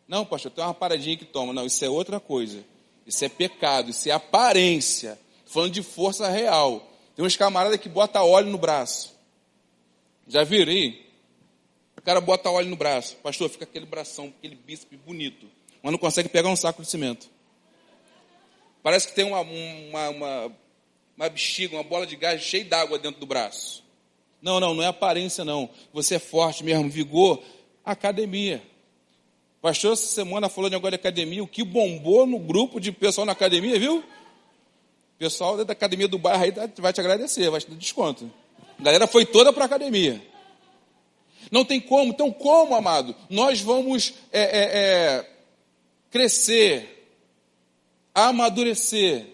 Não, 0.08 0.26
pastor, 0.26 0.52
tem 0.52 0.64
uma 0.64 0.74
paradinha 0.74 1.18
que 1.18 1.26
toma. 1.26 1.52
Não, 1.52 1.66
isso 1.66 1.84
é 1.84 1.90
outra 1.90 2.20
coisa. 2.20 2.64
Isso 3.06 3.24
é 3.26 3.30
pecado, 3.30 3.90
isso 3.90 4.08
é 4.08 4.12
aparência. 4.12 5.20
Falando 5.46 5.72
de 5.72 5.84
força 5.84 6.28
real. 6.30 6.92
Tem 7.16 7.26
uns 7.26 7.36
camaradas 7.36 7.80
que 7.80 7.88
bota 7.88 8.22
óleo 8.24 8.50
no 8.50 8.58
braço. 8.58 9.16
Já 10.28 10.44
viram 10.44 10.72
aí? 10.72 11.06
O 11.98 12.02
cara 12.02 12.20
bota 12.20 12.50
óleo 12.50 12.70
no 12.70 12.76
braço. 12.76 13.16
Pastor, 13.18 13.50
fica 13.50 13.64
aquele 13.64 13.86
bração, 13.86 14.34
aquele 14.38 14.56
bíceps 14.56 15.00
bonito. 15.00 15.48
Mas 15.82 15.92
não 15.92 16.00
consegue 16.00 16.30
pegar 16.30 16.50
um 16.50 16.56
saco 16.56 16.82
de 16.82 16.90
cimento. 16.90 17.30
Parece 18.84 19.08
que 19.08 19.16
tem 19.16 19.26
uma, 19.26 19.42
uma, 19.42 20.10
uma, 20.10 20.52
uma 21.18 21.30
bexiga, 21.30 21.76
uma 21.76 21.84
bola 21.84 22.06
de 22.06 22.16
gás 22.16 22.42
cheia 22.42 22.66
d'água 22.66 23.00
dentro 23.00 23.20
do 23.20 23.26
braço. 23.26 23.84
Não, 24.42 24.60
não, 24.60 24.76
não 24.76 24.84
é 24.84 24.88
aparência 24.88 25.44
não. 25.44 25.70
Você 25.92 26.16
é 26.16 26.20
forte 26.20 26.64
mesmo, 26.64 26.90
vigor. 26.90 27.42
Academia. 27.84 28.62
Pastor, 29.62 29.94
essa 29.94 30.06
semana 30.06 30.48
falou 30.50 30.70
de 30.70 30.76
negócio 30.76 30.92
de 30.92 30.98
academia, 30.98 31.44
o 31.44 31.48
que 31.48 31.64
bombou 31.64 32.28
no 32.28 32.38
grupo 32.38 32.80
de 32.80 32.92
pessoal 32.92 33.26
na 33.26 33.32
academia, 33.32 33.80
viu? 33.80 34.04
Pessoal 35.18 35.64
da 35.64 35.72
academia 35.72 36.08
do 36.08 36.18
bairro 36.18 36.44
aí 36.44 36.54
vai 36.78 36.92
te 36.92 37.00
agradecer, 37.00 37.50
vai 37.50 37.62
te 37.62 37.70
dar 37.70 37.78
desconto. 37.78 38.32
A 38.78 38.84
galera 38.84 39.08
foi 39.08 39.26
toda 39.26 39.54
para 39.54 39.64
a 39.64 39.66
academia. 39.68 40.22
Não 41.50 41.64
tem 41.64 41.80
como. 41.80 42.12
Então, 42.12 42.32
como, 42.32 42.76
amado? 42.76 43.16
Nós 43.30 43.62
vamos 43.62 44.14
é, 44.32 44.42
é, 44.42 44.64
é, 44.78 45.32
crescer, 46.12 47.10
amadurecer, 48.14 49.28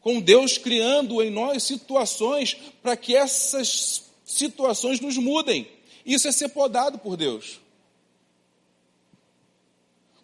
com 0.00 0.20
Deus 0.20 0.58
criando 0.58 1.22
em 1.22 1.30
nós 1.30 1.62
situações 1.62 2.56
para 2.82 2.96
que 2.96 3.14
essas 3.14 4.04
situações 4.24 5.00
nos 5.00 5.16
mudem. 5.18 5.68
Isso 6.04 6.28
é 6.28 6.32
ser 6.32 6.48
podado 6.50 6.98
por 6.98 7.16
Deus. 7.16 7.60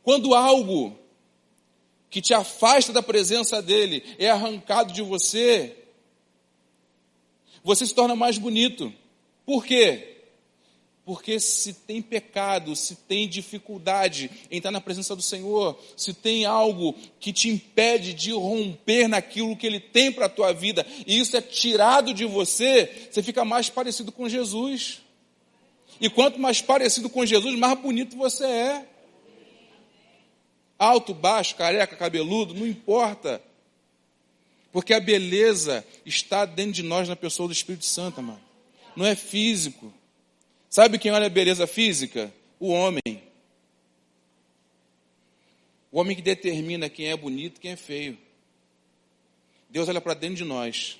Quando 0.02 0.34
algo 0.34 0.98
que 2.10 2.20
te 2.20 2.34
afasta 2.34 2.92
da 2.92 3.02
presença 3.02 3.62
dele 3.62 4.02
é 4.18 4.28
arrancado 4.28 4.92
de 4.92 5.00
você, 5.00 5.76
você 7.62 7.86
se 7.86 7.94
torna 7.94 8.16
mais 8.16 8.36
bonito. 8.36 8.92
Por 9.46 9.64
quê? 9.64 10.06
Porque 11.04 11.40
se 11.40 11.72
tem 11.72 12.02
pecado, 12.02 12.76
se 12.76 12.94
tem 12.94 13.28
dificuldade 13.28 14.30
em 14.50 14.58
estar 14.58 14.70
na 14.70 14.80
presença 14.80 15.16
do 15.16 15.22
Senhor, 15.22 15.78
se 15.96 16.12
tem 16.12 16.44
algo 16.44 16.94
que 17.18 17.32
te 17.32 17.48
impede 17.48 18.12
de 18.12 18.32
romper 18.32 19.08
naquilo 19.08 19.56
que 19.56 19.66
Ele 19.66 19.80
tem 19.80 20.12
para 20.12 20.26
a 20.26 20.30
tua 20.30 20.52
vida, 20.52 20.86
e 21.06 21.18
isso 21.18 21.36
é 21.36 21.40
tirado 21.40 22.12
de 22.12 22.24
você, 22.24 23.08
você 23.10 23.22
fica 23.22 23.44
mais 23.44 23.68
parecido 23.68 24.12
com 24.12 24.28
Jesus. 24.28 25.00
E 26.00 26.08
quanto 26.08 26.38
mais 26.38 26.62
parecido 26.62 27.10
com 27.10 27.26
Jesus, 27.26 27.58
mais 27.58 27.78
bonito 27.78 28.16
você 28.16 28.44
é. 28.44 28.86
Alto, 30.80 31.12
baixo, 31.12 31.56
careca, 31.56 31.94
cabeludo, 31.94 32.54
não 32.54 32.66
importa. 32.66 33.42
Porque 34.72 34.94
a 34.94 34.98
beleza 34.98 35.86
está 36.06 36.46
dentro 36.46 36.72
de 36.72 36.82
nós 36.82 37.06
na 37.06 37.14
pessoa 37.14 37.46
do 37.46 37.52
Espírito 37.52 37.84
Santo, 37.84 38.22
mano. 38.22 38.40
Não 38.96 39.04
é 39.04 39.14
físico. 39.14 39.92
Sabe 40.70 40.98
quem 40.98 41.12
olha 41.12 41.26
a 41.26 41.28
beleza 41.28 41.66
física? 41.66 42.32
O 42.58 42.68
homem. 42.70 43.22
O 45.92 46.00
homem 46.00 46.16
que 46.16 46.22
determina 46.22 46.88
quem 46.88 47.08
é 47.08 47.16
bonito 47.16 47.60
quem 47.60 47.72
é 47.72 47.76
feio. 47.76 48.16
Deus 49.68 49.86
olha 49.86 50.00
para 50.00 50.14
dentro 50.14 50.36
de 50.36 50.44
nós. 50.44 50.98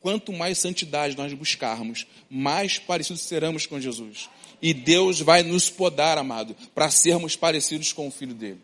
Quanto 0.00 0.32
mais 0.32 0.58
santidade 0.58 1.16
nós 1.16 1.32
buscarmos, 1.32 2.06
mais 2.30 2.78
parecidos 2.78 3.22
seremos 3.22 3.66
com 3.66 3.80
Jesus. 3.80 4.28
E 4.62 4.72
Deus 4.72 5.20
vai 5.20 5.42
nos 5.42 5.68
podar, 5.68 6.16
amado, 6.18 6.56
para 6.74 6.90
sermos 6.90 7.36
parecidos 7.36 7.92
com 7.92 8.08
o 8.08 8.10
Filho 8.10 8.34
dele. 8.34 8.60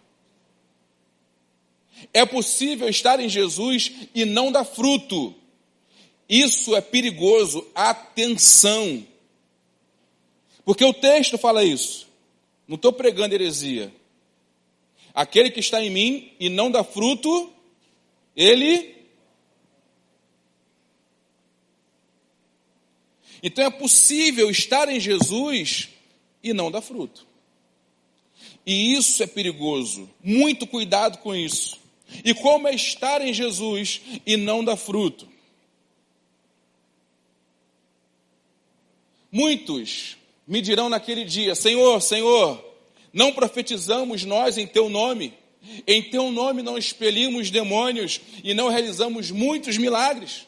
É 2.13 2.25
possível 2.25 2.89
estar 2.89 3.21
em 3.21 3.29
Jesus 3.29 3.93
e 4.15 4.25
não 4.25 4.51
dar 4.51 4.65
fruto. 4.65 5.35
Isso 6.29 6.75
é 6.75 6.81
perigoso. 6.81 7.67
Atenção. 7.75 9.07
Porque 10.65 10.85
o 10.85 10.95
texto 10.95 11.37
fala 11.37 11.65
isso. 11.65 12.09
Não 12.67 12.77
estou 12.77 12.93
pregando 12.93 13.35
heresia. 13.35 13.93
Aquele 15.15 15.51
que 15.51 15.61
está 15.61 15.85
em 15.85 15.91
mim 15.91 16.33
e 16.41 16.49
não 16.49 16.71
dá 16.71 16.83
fruto, 16.83 17.53
ele. 18.35 19.02
Então 23.43 23.65
é 23.65 23.71
possível 23.71 24.51
estar 24.51 24.89
em 24.89 25.01
Jesus 25.01 25.89
e 26.43 26.53
não 26.53 26.71
dar 26.71 26.81
fruto. 26.81 27.27
E 28.65 28.95
isso 28.95 29.23
é 29.23 29.27
perigoso. 29.27 30.09
Muito 30.23 30.67
cuidado 30.67 31.19
com 31.19 31.35
isso. 31.35 31.81
E 32.25 32.35
como 32.35 32.69
é 32.69 32.75
estar 32.75 33.21
em 33.21 33.33
Jesus 33.33 34.01
e 34.25 34.37
não 34.37 34.65
dar 34.65 34.77
fruto? 34.77 35.29
Muitos 39.31 40.17
me 40.47 40.61
dirão 40.61 40.89
naquele 40.89 41.25
dia: 41.25 41.55
Senhor, 41.55 42.01
Senhor, 42.01 42.63
não 43.13 43.33
profetizamos 43.33 44.25
nós 44.25 44.59
em 44.59 44.67
teu 44.67 44.89
nome, 44.89 45.33
em 45.87 46.03
teu 46.03 46.31
nome 46.31 46.63
não 46.63 46.77
expelimos 46.77 47.51
demônios 47.51 48.21
e 48.45 48.53
não 48.53 48.69
realizamos 48.69 49.31
muitos 49.31 49.79
milagres. 49.79 50.47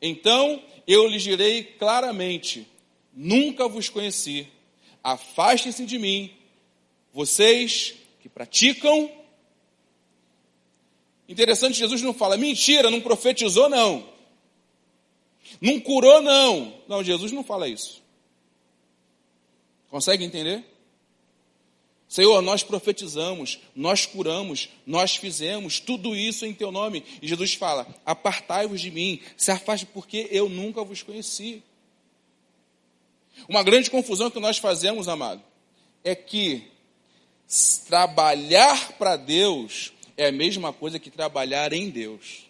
Então 0.00 0.62
eu 0.86 1.06
lhes 1.06 1.22
direi 1.22 1.64
claramente: 1.64 2.66
nunca 3.12 3.68
vos 3.68 3.88
conheci, 3.88 4.48
afastem-se 5.02 5.84
de 5.84 5.98
mim, 5.98 6.30
vocês 7.12 7.94
que 8.20 8.28
praticam. 8.28 9.10
Interessante, 11.28 11.78
Jesus 11.78 12.02
não 12.02 12.12
fala 12.12 12.36
mentira, 12.36 12.90
não 12.90 13.00
profetizou, 13.00 13.68
não. 13.68 14.06
Não 15.60 15.80
curou, 15.80 16.20
não. 16.20 16.74
Não, 16.86 17.02
Jesus 17.02 17.32
não 17.32 17.42
fala 17.42 17.68
isso. 17.68 18.02
Consegue 19.88 20.24
entender? 20.24 20.64
Senhor, 22.08 22.40
nós 22.42 22.62
profetizamos, 22.62 23.58
nós 23.74 24.06
curamos, 24.06 24.68
nós 24.86 25.16
fizemos 25.16 25.80
tudo 25.80 26.14
isso 26.14 26.44
em 26.46 26.52
teu 26.52 26.70
nome. 26.70 27.04
E 27.20 27.26
Jesus 27.26 27.54
fala: 27.54 27.86
Apartai-vos 28.04 28.80
de 28.80 28.90
mim, 28.90 29.20
se 29.36 29.50
afaste, 29.50 29.86
porque 29.86 30.28
eu 30.30 30.48
nunca 30.48 30.84
vos 30.84 31.02
conheci. 31.02 31.62
Uma 33.48 33.62
grande 33.62 33.90
confusão 33.90 34.30
que 34.30 34.38
nós 34.38 34.58
fazemos, 34.58 35.08
amado, 35.08 35.42
é 36.04 36.14
que 36.14 36.70
trabalhar 37.88 38.92
para 38.92 39.16
Deus 39.16 39.92
é 40.16 40.28
a 40.28 40.32
mesma 40.32 40.72
coisa 40.72 40.98
que 40.98 41.10
trabalhar 41.10 41.72
em 41.72 41.90
Deus. 41.90 42.48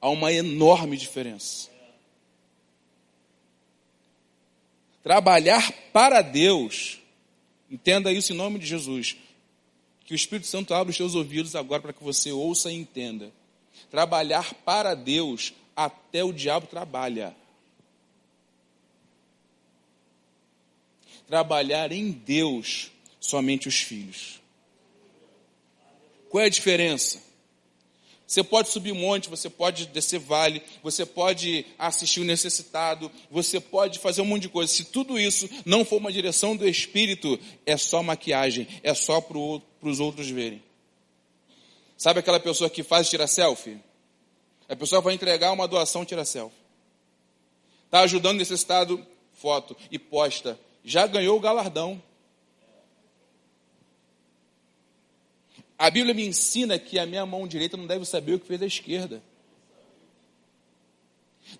Há 0.00 0.08
uma 0.08 0.32
enorme 0.32 0.96
diferença. 0.96 1.68
Trabalhar 5.02 5.72
para 5.92 6.20
Deus, 6.20 7.00
entenda 7.70 8.12
isso 8.12 8.32
em 8.32 8.36
nome 8.36 8.58
de 8.58 8.66
Jesus. 8.66 9.16
Que 10.04 10.12
o 10.12 10.16
Espírito 10.16 10.46
Santo 10.46 10.72
abra 10.72 10.90
os 10.90 10.96
seus 10.96 11.14
ouvidos 11.14 11.56
agora 11.56 11.82
para 11.82 11.92
que 11.92 12.02
você 12.02 12.30
ouça 12.30 12.70
e 12.70 12.76
entenda. 12.76 13.32
Trabalhar 13.90 14.54
para 14.64 14.94
Deus, 14.94 15.52
até 15.74 16.22
o 16.22 16.32
diabo 16.32 16.66
trabalha. 16.66 17.34
Trabalhar 21.26 21.90
em 21.90 22.10
Deus, 22.10 22.90
somente 23.18 23.66
os 23.66 23.80
filhos. 23.80 24.40
Qual 26.28 26.42
é 26.42 26.46
a 26.46 26.50
diferença? 26.50 27.25
Você 28.26 28.42
pode 28.42 28.70
subir 28.70 28.92
monte, 28.92 29.28
você 29.28 29.48
pode 29.48 29.86
descer 29.86 30.18
vale, 30.18 30.60
você 30.82 31.06
pode 31.06 31.64
assistir 31.78 32.20
o 32.20 32.24
necessitado, 32.24 33.10
você 33.30 33.60
pode 33.60 34.00
fazer 34.00 34.20
um 34.20 34.24
monte 34.24 34.42
de 34.42 34.48
coisa. 34.48 34.72
Se 34.72 34.84
tudo 34.84 35.18
isso 35.18 35.48
não 35.64 35.84
for 35.84 35.98
uma 35.98 36.10
direção 36.10 36.56
do 36.56 36.68
Espírito, 36.68 37.38
é 37.64 37.76
só 37.76 38.02
maquiagem, 38.02 38.66
é 38.82 38.92
só 38.94 39.20
para 39.20 39.38
os 39.38 40.00
outros 40.00 40.28
verem. 40.28 40.60
Sabe 41.96 42.18
aquela 42.18 42.40
pessoa 42.40 42.68
que 42.68 42.82
faz 42.82 43.08
tirar 43.08 43.28
selfie? 43.28 43.78
A 44.68 44.74
pessoa 44.74 45.00
vai 45.00 45.14
entregar 45.14 45.52
uma 45.52 45.68
doação, 45.68 46.04
tira 46.04 46.24
selfie. 46.24 46.56
Está 47.84 48.00
ajudando 48.00 48.38
necessitado, 48.38 49.06
foto 49.34 49.76
e 49.90 49.98
posta. 49.98 50.58
Já 50.84 51.06
ganhou 51.06 51.36
o 51.36 51.40
galardão. 51.40 52.02
A 55.78 55.90
Bíblia 55.90 56.14
me 56.14 56.26
ensina 56.26 56.78
que 56.78 56.98
a 56.98 57.06
minha 57.06 57.26
mão 57.26 57.46
direita 57.46 57.76
não 57.76 57.86
deve 57.86 58.04
saber 58.04 58.34
o 58.34 58.40
que 58.40 58.46
fez 58.46 58.62
a 58.62 58.66
esquerda. 58.66 59.22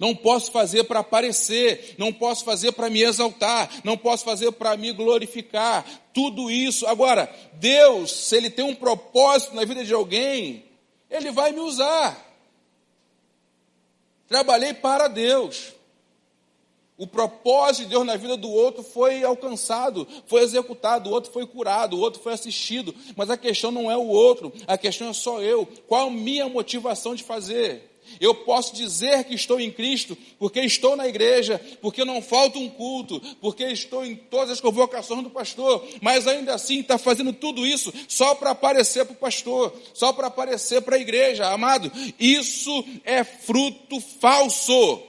Não 0.01 0.15
posso 0.15 0.51
fazer 0.51 0.85
para 0.85 1.01
aparecer, 1.01 1.95
não 1.97 2.13
posso 2.13 2.45
fazer 2.45 2.73
para 2.73 2.91
me 2.91 3.03
exaltar, 3.03 3.71
não 3.85 3.97
posso 3.97 4.25
fazer 4.25 4.51
para 4.53 4.77
me 4.77 4.93
glorificar. 4.93 5.87
Tudo 6.13 6.51
isso. 6.51 6.87
Agora, 6.87 7.33
Deus, 7.55 8.11
se 8.11 8.37
Ele 8.37 8.51
tem 8.51 8.65
um 8.65 8.75
propósito 8.75 9.55
na 9.55 9.65
vida 9.65 9.85
de 9.85 9.95
alguém, 9.95 10.65
Ele 11.11 11.31
vai 11.31 11.53
me 11.53 11.61
usar. 11.61 12.25
Trabalhei 14.29 14.75
para 14.75 15.09
Deus. 15.09 15.76
O 16.99 17.07
propósito 17.07 17.85
de 17.85 17.91
Deus 17.91 18.07
na 18.07 18.17
vida 18.17 18.39
do 18.39 18.51
outro 18.51 18.83
foi 18.83 19.23
alcançado, 19.23 20.09
foi 20.27 20.43
executado, 20.43 21.11
o 21.11 21.13
outro 21.13 21.31
foi 21.31 21.47
curado, 21.47 21.95
o 21.95 22.01
outro 22.01 22.23
foi 22.23 22.33
assistido. 22.33 22.95
Mas 23.15 23.29
a 23.29 23.37
questão 23.37 23.71
não 23.71 23.91
é 23.91 23.97
o 23.97 24.07
outro, 24.07 24.51
a 24.67 24.79
questão 24.79 25.11
é 25.11 25.13
só 25.13 25.43
eu. 25.43 25.69
Qual 25.87 26.07
a 26.07 26.11
minha 26.11 26.49
motivação 26.49 27.15
de 27.15 27.23
fazer? 27.23 27.97
Eu 28.21 28.35
posso 28.35 28.75
dizer 28.75 29.25
que 29.25 29.35
estou 29.35 29.61
em 29.61 29.71
Cristo 29.71 30.17
porque 30.39 30.61
estou 30.61 30.97
na 30.97 31.07
igreja, 31.07 31.61
porque 31.83 32.05
não 32.05 32.23
falta 32.23 32.59
um 32.59 32.69
culto, 32.69 33.21
porque 33.41 33.65
estou 33.65 34.05
em 34.05 34.17
todas 34.17 34.51
as 34.51 34.61
convocações 34.61 35.23
do 35.23 35.31
pastor, 35.31 35.85
mas 36.01 36.27
ainda 36.27 36.55
assim 36.55 36.81
está 36.81 36.97
fazendo 36.97 37.33
tudo 37.33 37.67
isso 37.67 37.93
só 38.09 38.35
para 38.35 38.51
aparecer 38.53 39.05
para 39.05 39.13
o 39.13 39.19
pastor, 39.19 39.75
só 39.93 40.13
para 40.13 40.29
aparecer 40.29 40.81
para 40.83 40.97
a 40.97 41.01
igreja. 41.01 41.49
Amado, 41.49 41.93
isso 42.19 42.85
é 43.05 43.23
fruto 43.23 44.01
falso. 44.01 45.03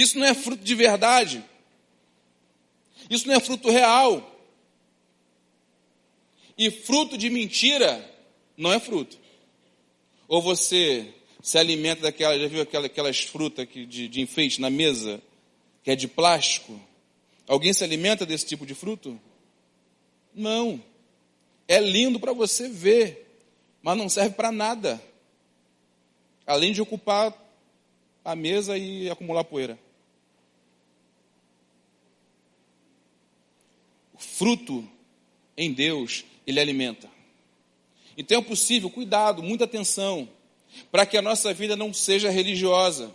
Isso 0.00 0.18
não 0.18 0.24
é 0.24 0.32
fruto 0.32 0.64
de 0.64 0.74
verdade. 0.74 1.44
Isso 3.10 3.28
não 3.28 3.34
é 3.34 3.40
fruto 3.40 3.70
real. 3.70 4.34
E 6.56 6.70
fruto 6.70 7.18
de 7.18 7.28
mentira 7.28 8.02
não 8.56 8.72
é 8.72 8.80
fruto. 8.80 9.18
Ou 10.26 10.40
você 10.40 11.12
se 11.42 11.58
alimenta 11.58 12.00
daquela, 12.00 12.38
já 12.38 12.48
viu 12.48 12.62
aquelas, 12.62 12.86
aquelas 12.86 13.20
frutas 13.20 13.68
que, 13.68 13.84
de, 13.84 14.08
de 14.08 14.22
enfeite 14.22 14.58
na 14.58 14.70
mesa, 14.70 15.20
que 15.84 15.90
é 15.90 15.96
de 15.96 16.08
plástico? 16.08 16.80
Alguém 17.46 17.74
se 17.74 17.84
alimenta 17.84 18.24
desse 18.24 18.46
tipo 18.46 18.64
de 18.64 18.74
fruto? 18.74 19.20
Não. 20.34 20.82
É 21.68 21.78
lindo 21.78 22.18
para 22.18 22.32
você 22.32 22.70
ver, 22.70 23.30
mas 23.82 23.98
não 23.98 24.08
serve 24.08 24.34
para 24.34 24.50
nada. 24.50 24.98
Além 26.46 26.72
de 26.72 26.80
ocupar 26.80 27.34
a 28.24 28.34
mesa 28.34 28.78
e 28.78 29.10
acumular 29.10 29.44
poeira. 29.44 29.78
Fruto 34.20 34.88
em 35.56 35.72
Deus, 35.72 36.24
ele 36.46 36.60
alimenta. 36.60 37.08
Então 38.16 38.38
é 38.38 38.42
possível, 38.42 38.90
cuidado, 38.90 39.42
muita 39.42 39.64
atenção, 39.64 40.28
para 40.92 41.06
que 41.06 41.16
a 41.16 41.22
nossa 41.22 41.52
vida 41.52 41.74
não 41.74 41.92
seja 41.92 42.30
religiosa. 42.30 43.12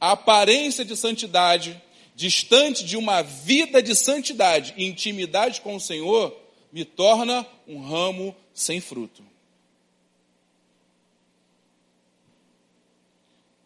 A 0.00 0.12
aparência 0.12 0.84
de 0.84 0.96
santidade, 0.96 1.80
distante 2.14 2.84
de 2.84 2.96
uma 2.96 3.22
vida 3.22 3.82
de 3.82 3.94
santidade 3.94 4.72
e 4.76 4.86
intimidade 4.86 5.60
com 5.60 5.74
o 5.74 5.80
Senhor, 5.80 6.34
me 6.72 6.84
torna 6.84 7.46
um 7.66 7.80
ramo 7.80 8.34
sem 8.54 8.80
fruto. 8.80 9.24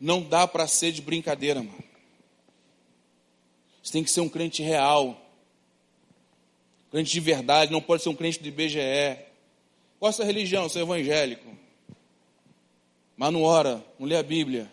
Não 0.01 0.23
dá 0.23 0.49
para 0.49 0.67
ser 0.67 0.93
de 0.93 1.03
brincadeira, 1.03 1.63
mano. 1.63 1.85
Você 3.83 3.93
tem 3.93 4.05
que 4.05 4.11
ser 4.11 4.21
um 4.21 4.29
crente 4.29 4.63
real. 4.63 5.20
Crente 6.91 7.13
de 7.13 7.21
verdade, 7.21 7.71
não 7.71 7.81
pode 7.81 8.03
ser 8.03 8.09
um 8.09 8.17
crente 8.17 8.43
de 8.43 8.49
IBGE. 8.49 9.19
Qual 9.99 10.09
é 10.09 10.11
a 10.11 10.13
sua 10.13 10.25
religião? 10.25 10.69
Sou 10.69 10.83
evangélico. 10.83 11.57
Mas 13.17 13.33
não 13.33 13.43
ora, 13.43 13.85
não 13.99 14.07
lê 14.07 14.17
a 14.17 14.23
Bíblia, 14.23 14.71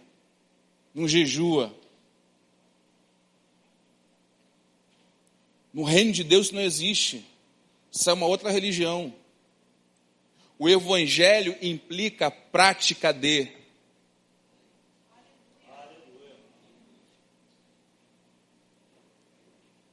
não 0.95 1.07
jejua. 1.07 1.75
No 5.73 5.83
reino 5.83 6.11
de 6.11 6.23
Deus 6.23 6.49
não 6.49 6.61
existe. 6.61 7.25
Isso 7.91 8.09
é 8.09 8.13
uma 8.13 8.25
outra 8.25 8.49
religião. 8.49 9.13
O 10.57 10.67
evangelho 10.67 11.55
implica 11.61 12.27
a 12.27 12.31
prática 12.31 13.11
de. 13.11 13.47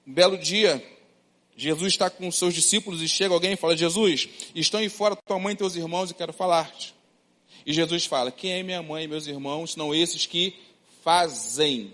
Um 0.07 0.13
belo 0.13 0.39
dia, 0.39 0.83
Jesus 1.57 1.93
está 1.93 2.11
com 2.11 2.27
os 2.27 2.37
seus 2.37 2.53
discípulos 2.53 3.01
e 3.01 3.09
chega 3.09 3.33
alguém 3.33 3.53
e 3.53 3.57
fala: 3.57 3.77
Jesus, 3.77 4.29
estão 4.55 4.81
aí 4.81 4.89
fora 4.89 5.17
tua 5.17 5.39
mãe 5.39 5.55
e 5.55 5.57
teus 5.57 5.77
irmãos 5.77 6.11
e 6.11 6.15
quero 6.15 6.33
falar-te. 6.33 6.95
E 7.65 7.73
Jesus 7.73 8.07
fala: 8.07 8.33
Quem 8.33 8.53
é 8.53 8.63
minha 8.63 8.83
mãe 8.83 9.05
e 9.05 9.09
meus 9.09 9.27
irmãos, 9.27 9.73
senão 9.73 9.95
esses 9.95 10.27
que 10.27 10.55
fazem 11.03 11.93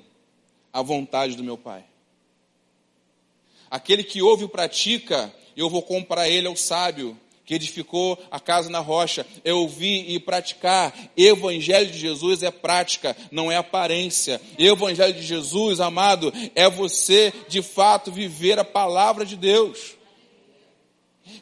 a 0.72 0.82
vontade 0.82 1.36
do 1.36 1.44
meu 1.44 1.58
Pai? 1.58 1.84
Aquele 3.70 4.02
que 4.02 4.22
ouve 4.22 4.44
e 4.44 4.48
pratica, 4.48 5.32
eu 5.56 5.68
vou 5.70 5.82
comprar 5.82 6.28
ele 6.28 6.48
ao 6.48 6.56
sábio, 6.56 7.16
que 7.50 7.54
edificou 7.56 8.16
a 8.30 8.38
casa 8.38 8.70
na 8.70 8.78
rocha, 8.78 9.26
é 9.44 9.52
ouvir 9.52 10.08
e 10.08 10.20
praticar. 10.20 10.96
Evangelho 11.16 11.90
de 11.90 11.98
Jesus 11.98 12.44
é 12.44 12.50
prática, 12.52 13.16
não 13.28 13.50
é 13.50 13.56
aparência. 13.56 14.40
Evangelho 14.56 15.14
de 15.14 15.22
Jesus, 15.22 15.80
amado, 15.80 16.32
é 16.54 16.70
você 16.70 17.32
de 17.48 17.60
fato 17.60 18.12
viver 18.12 18.56
a 18.60 18.64
palavra 18.64 19.26
de 19.26 19.34
Deus. 19.34 19.96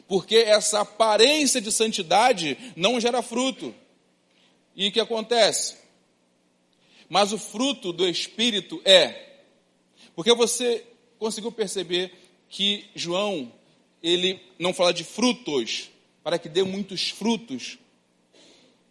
Porque 0.07 0.37
essa 0.37 0.79
aparência 0.79 1.61
de 1.61 1.71
santidade 1.71 2.57
não 2.75 2.99
gera 2.99 3.21
fruto. 3.21 3.71
E 4.75 4.87
o 4.87 4.91
que 4.91 4.99
acontece? 4.99 5.77
Mas 7.07 7.31
o 7.31 7.37
fruto 7.37 7.93
do 7.93 8.09
Espírito 8.09 8.81
é. 8.83 9.27
Porque 10.15 10.33
você 10.33 10.83
conseguiu 11.19 11.51
perceber 11.51 12.11
que 12.49 12.89
João, 12.95 13.53
ele 14.01 14.41
não 14.57 14.73
fala 14.73 14.91
de 14.91 15.03
frutos, 15.03 15.91
para 16.29 16.37
que 16.37 16.47
dê 16.47 16.61
muitos 16.61 17.09
frutos. 17.09 17.79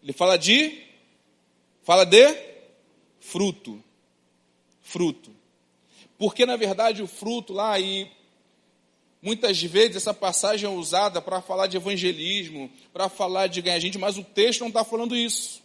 Ele 0.03 0.13
fala 0.13 0.37
de 0.37 0.77
fala 1.85 2.05
de 2.05 2.37
fruto. 3.21 3.81
Fruto. 4.83 5.31
Porque 6.19 6.45
na 6.45 6.57
verdade 6.57 7.01
o 7.01 7.07
fruto 7.07 7.53
lá 7.53 7.79
e 7.79 8.11
muitas 9.23 9.63
vezes 9.63 9.95
essa 9.95 10.13
passagem 10.13 10.69
é 10.69 10.73
usada 10.73 11.23
para 11.23 11.41
falar 11.41 11.69
de 11.69 11.77
evangelismo, 11.77 12.69
para 12.93 13.09
falar 13.09 13.47
de 13.47 13.63
ganhar 13.63 13.79
gente, 13.79 13.99
mas 13.99 14.19
o 14.19 14.25
texto 14.25 14.63
não 14.63 14.69
está 14.69 14.83
falando 14.83 15.15
isso. 15.15 15.63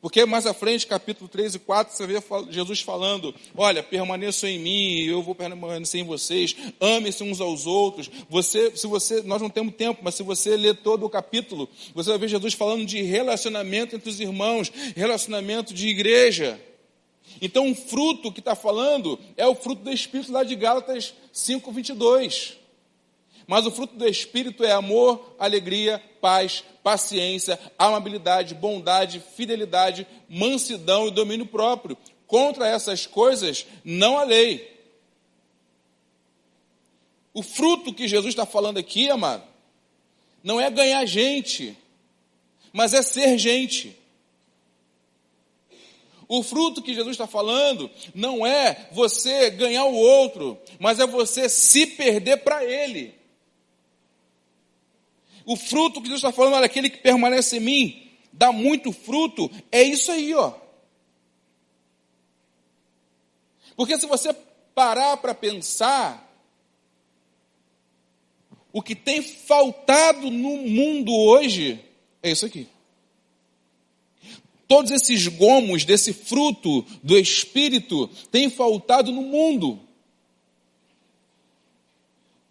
Porque 0.00 0.24
mais 0.24 0.46
à 0.46 0.54
frente, 0.54 0.86
capítulo 0.86 1.28
3 1.28 1.56
e 1.56 1.58
4, 1.58 1.94
você 1.94 2.06
vê 2.06 2.22
Jesus 2.48 2.80
falando: 2.80 3.34
Olha, 3.54 3.82
permaneçam 3.82 4.48
em 4.48 4.58
mim, 4.58 5.04
eu 5.04 5.22
vou 5.22 5.34
permanecer 5.34 6.00
em 6.00 6.04
vocês, 6.04 6.56
amem-se 6.80 7.22
uns 7.22 7.40
aos 7.40 7.66
outros. 7.66 8.10
Você, 8.28 8.74
se 8.74 8.86
você, 8.86 9.20
nós 9.22 9.42
não 9.42 9.50
temos 9.50 9.74
tempo, 9.74 10.00
mas 10.02 10.14
se 10.14 10.22
você 10.22 10.56
ler 10.56 10.76
todo 10.76 11.04
o 11.04 11.10
capítulo, 11.10 11.68
você 11.94 12.08
vai 12.08 12.18
ver 12.18 12.28
Jesus 12.28 12.54
falando 12.54 12.86
de 12.86 13.02
relacionamento 13.02 13.94
entre 13.94 14.08
os 14.08 14.20
irmãos, 14.20 14.72
relacionamento 14.96 15.74
de 15.74 15.88
igreja. 15.88 16.58
Então, 17.42 17.70
o 17.70 17.74
fruto 17.74 18.32
que 18.32 18.40
está 18.40 18.54
falando 18.54 19.18
é 19.36 19.46
o 19.46 19.54
fruto 19.54 19.82
do 19.82 19.92
Espírito 19.92 20.32
lá 20.32 20.42
de 20.42 20.54
Gálatas 20.54 21.14
5, 21.32 21.70
22. 21.70 22.59
Mas 23.50 23.66
o 23.66 23.70
fruto 23.72 23.96
do 23.96 24.06
Espírito 24.06 24.62
é 24.62 24.70
amor, 24.70 25.34
alegria, 25.36 26.00
paz, 26.20 26.62
paciência, 26.84 27.58
amabilidade, 27.76 28.54
bondade, 28.54 29.20
fidelidade, 29.34 30.06
mansidão 30.28 31.08
e 31.08 31.10
domínio 31.10 31.44
próprio. 31.44 31.98
Contra 32.28 32.68
essas 32.68 33.06
coisas 33.06 33.66
não 33.82 34.16
há 34.16 34.22
lei. 34.22 34.80
O 37.34 37.42
fruto 37.42 37.92
que 37.92 38.06
Jesus 38.06 38.32
está 38.32 38.46
falando 38.46 38.78
aqui, 38.78 39.10
amado, 39.10 39.42
não 40.44 40.60
é 40.60 40.70
ganhar 40.70 41.04
gente, 41.04 41.76
mas 42.72 42.94
é 42.94 43.02
ser 43.02 43.36
gente. 43.36 43.98
O 46.28 46.44
fruto 46.44 46.80
que 46.80 46.94
Jesus 46.94 47.14
está 47.14 47.26
falando 47.26 47.90
não 48.14 48.46
é 48.46 48.86
você 48.92 49.50
ganhar 49.50 49.86
o 49.86 49.96
outro, 49.96 50.56
mas 50.78 51.00
é 51.00 51.06
você 51.08 51.48
se 51.48 51.84
perder 51.84 52.44
para 52.44 52.64
ele. 52.64 53.18
O 55.44 55.56
fruto 55.56 56.00
que 56.00 56.08
Deus 56.08 56.20
está 56.20 56.32
falando, 56.32 56.54
olha, 56.54 56.66
aquele 56.66 56.90
que 56.90 56.98
permanece 56.98 57.56
em 57.56 57.60
mim, 57.60 58.10
dá 58.32 58.52
muito 58.52 58.92
fruto, 58.92 59.50
é 59.70 59.82
isso 59.82 60.12
aí, 60.12 60.34
ó. 60.34 60.54
Porque 63.76 63.98
se 63.98 64.06
você 64.06 64.32
parar 64.74 65.16
para 65.16 65.34
pensar, 65.34 66.30
o 68.72 68.82
que 68.82 68.94
tem 68.94 69.22
faltado 69.22 70.30
no 70.30 70.56
mundo 70.58 71.12
hoje 71.12 71.82
é 72.22 72.30
isso 72.30 72.46
aqui. 72.46 72.68
Todos 74.68 74.92
esses 74.92 75.26
gomos 75.26 75.84
desse 75.84 76.12
fruto 76.12 76.82
do 77.02 77.18
Espírito 77.18 78.06
têm 78.30 78.48
faltado 78.48 79.10
no 79.10 79.22
mundo. 79.22 79.80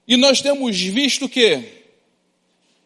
E 0.05 0.17
nós 0.17 0.41
temos 0.41 0.77
visto 0.77 1.25
o 1.25 1.29
quê? 1.29 1.78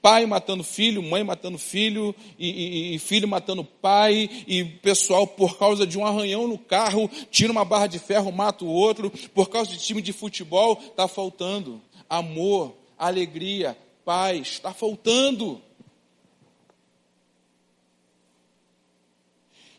Pai 0.04 0.26
matando 0.26 0.66
filho, 0.66 1.02
mãe 1.02 1.24
matando 1.24 1.58
filho, 1.58 2.14
e, 2.38 2.50
e, 2.50 2.96
e, 2.96 3.00
filho 3.00 3.26
matando 3.26 3.64
pai, 3.64 4.30
e 4.46 4.66
pessoal, 4.66 5.26
por 5.26 5.58
causa 5.58 5.88
de 5.88 5.98
um 5.98 6.06
arranhão 6.06 6.46
no 6.46 6.58
carro, 6.58 7.10
tira 7.32 7.54
uma 7.54 7.64
barra 7.64 7.88
de 7.88 8.00
ferro, 8.00 8.30
mata 8.30 8.66
o 8.66 8.68
outro, 8.68 9.10
por 9.34 9.50
causa 9.50 9.72
de 9.72 9.78
time 9.78 10.02
de 10.02 10.12
futebol, 10.12 10.78
está 10.86 11.08
faltando. 11.08 11.82
Amor, 12.10 12.76
alegria, 12.98 13.78
paz, 14.04 14.50
está 14.50 14.74
faltando. 14.74 15.62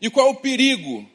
E 0.01 0.09
qual 0.09 0.29
é 0.29 0.31
o 0.31 0.35
perigo? 0.37 1.07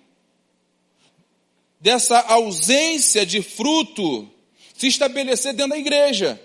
Dessa 1.81 2.21
ausência 2.21 3.27
de 3.27 3.43
fruto 3.43 4.31
se 4.73 4.87
estabelecer 4.87 5.53
dentro 5.53 5.71
da 5.71 5.79
igreja. 5.79 6.41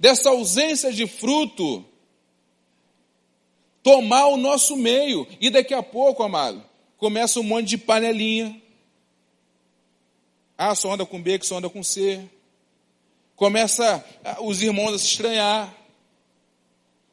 Dessa 0.00 0.30
ausência 0.30 0.90
de 0.90 1.06
fruto 1.06 1.84
tomar 3.82 4.28
o 4.28 4.36
nosso 4.38 4.76
meio. 4.76 5.26
E 5.40 5.50
daqui 5.50 5.74
a 5.74 5.82
pouco, 5.82 6.22
amado, 6.22 6.64
começa 6.96 7.38
um 7.38 7.42
monte 7.42 7.68
de 7.68 7.78
panelinha. 7.78 8.60
Ah, 10.56 10.74
só 10.74 10.92
anda 10.92 11.04
com 11.04 11.20
B, 11.20 11.38
que 11.38 11.46
só 11.46 11.58
anda 11.58 11.68
com 11.68 11.82
C. 11.82 12.26
Começa 13.36 14.04
ah, 14.24 14.38
os 14.40 14.62
irmãos 14.62 14.94
a 14.94 14.98
se 14.98 15.06
estranhar. 15.06 15.76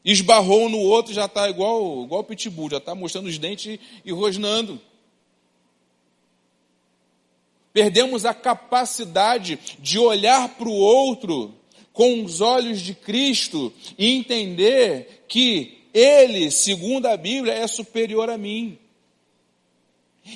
Esbarrou 0.04 0.68
um 0.68 0.70
no 0.70 0.80
outro, 0.80 1.14
já 1.14 1.26
está 1.26 1.50
igual, 1.50 2.06
igual 2.06 2.24
pitbull, 2.24 2.70
já 2.70 2.78
está 2.78 2.96
mostrando 2.96 3.28
os 3.28 3.38
dentes 3.38 3.78
e 4.06 4.12
rosnando. 4.14 4.80
Perdemos 7.74 8.26
a 8.26 8.34
capacidade 8.34 9.60
de 9.78 10.00
olhar 10.00 10.48
para 10.56 10.70
o 10.70 10.74
outro 10.74 11.54
com 11.98 12.24
os 12.24 12.42
olhos 12.42 12.80
de 12.80 12.94
Cristo 12.94 13.74
e 13.98 14.12
entender 14.12 15.26
que 15.28 15.80
Ele, 15.92 16.52
segundo 16.52 17.08
a 17.08 17.18
Bíblia, 17.18 17.54
é 17.54 17.66
superior 17.66 18.30
a 18.30 18.38
mim. 18.38 18.78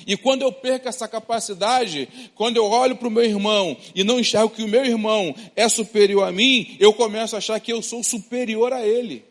E 0.04 0.16
quando 0.16 0.42
eu 0.42 0.50
perco 0.50 0.88
essa 0.88 1.06
capacidade, 1.06 2.08
quando 2.34 2.56
eu 2.56 2.64
olho 2.64 2.96
para 2.96 3.06
o 3.06 3.10
meu 3.12 3.22
irmão 3.22 3.76
e 3.94 4.02
não 4.02 4.18
enxergo 4.18 4.50
que 4.50 4.64
o 4.64 4.68
meu 4.68 4.84
irmão 4.84 5.32
é 5.54 5.68
superior 5.68 6.26
a 6.26 6.32
mim, 6.32 6.76
eu 6.80 6.92
começo 6.92 7.36
a 7.36 7.38
achar 7.38 7.60
que 7.60 7.72
eu 7.72 7.80
sou 7.80 8.02
superior 8.02 8.72
a 8.72 8.84
ele. 8.84 9.24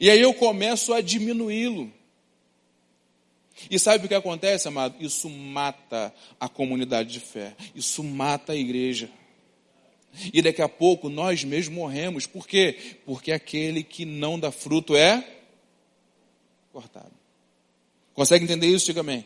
E 0.00 0.08
aí 0.08 0.20
eu 0.20 0.32
começo 0.32 0.92
a 0.92 1.00
diminuí-lo. 1.00 1.92
E 3.68 3.76
sabe 3.76 4.04
o 4.04 4.08
que 4.08 4.14
acontece, 4.14 4.68
amado? 4.68 4.94
Isso 5.00 5.28
mata 5.28 6.14
a 6.38 6.48
comunidade 6.48 7.12
de 7.12 7.18
fé. 7.18 7.56
Isso 7.74 8.04
mata 8.04 8.52
a 8.52 8.56
igreja. 8.56 9.10
E 10.32 10.42
daqui 10.42 10.60
a 10.60 10.68
pouco 10.68 11.08
nós 11.08 11.44
mesmos 11.44 11.74
morremos. 11.74 12.26
Por 12.26 12.46
quê? 12.46 12.76
Porque 13.04 13.32
aquele 13.32 13.82
que 13.82 14.04
não 14.04 14.38
dá 14.38 14.50
fruto 14.50 14.96
é 14.96 15.24
cortado. 16.72 17.12
Consegue 18.12 18.44
entender 18.44 18.66
isso? 18.66 18.86
Diga 18.86 19.00
amém. 19.00 19.24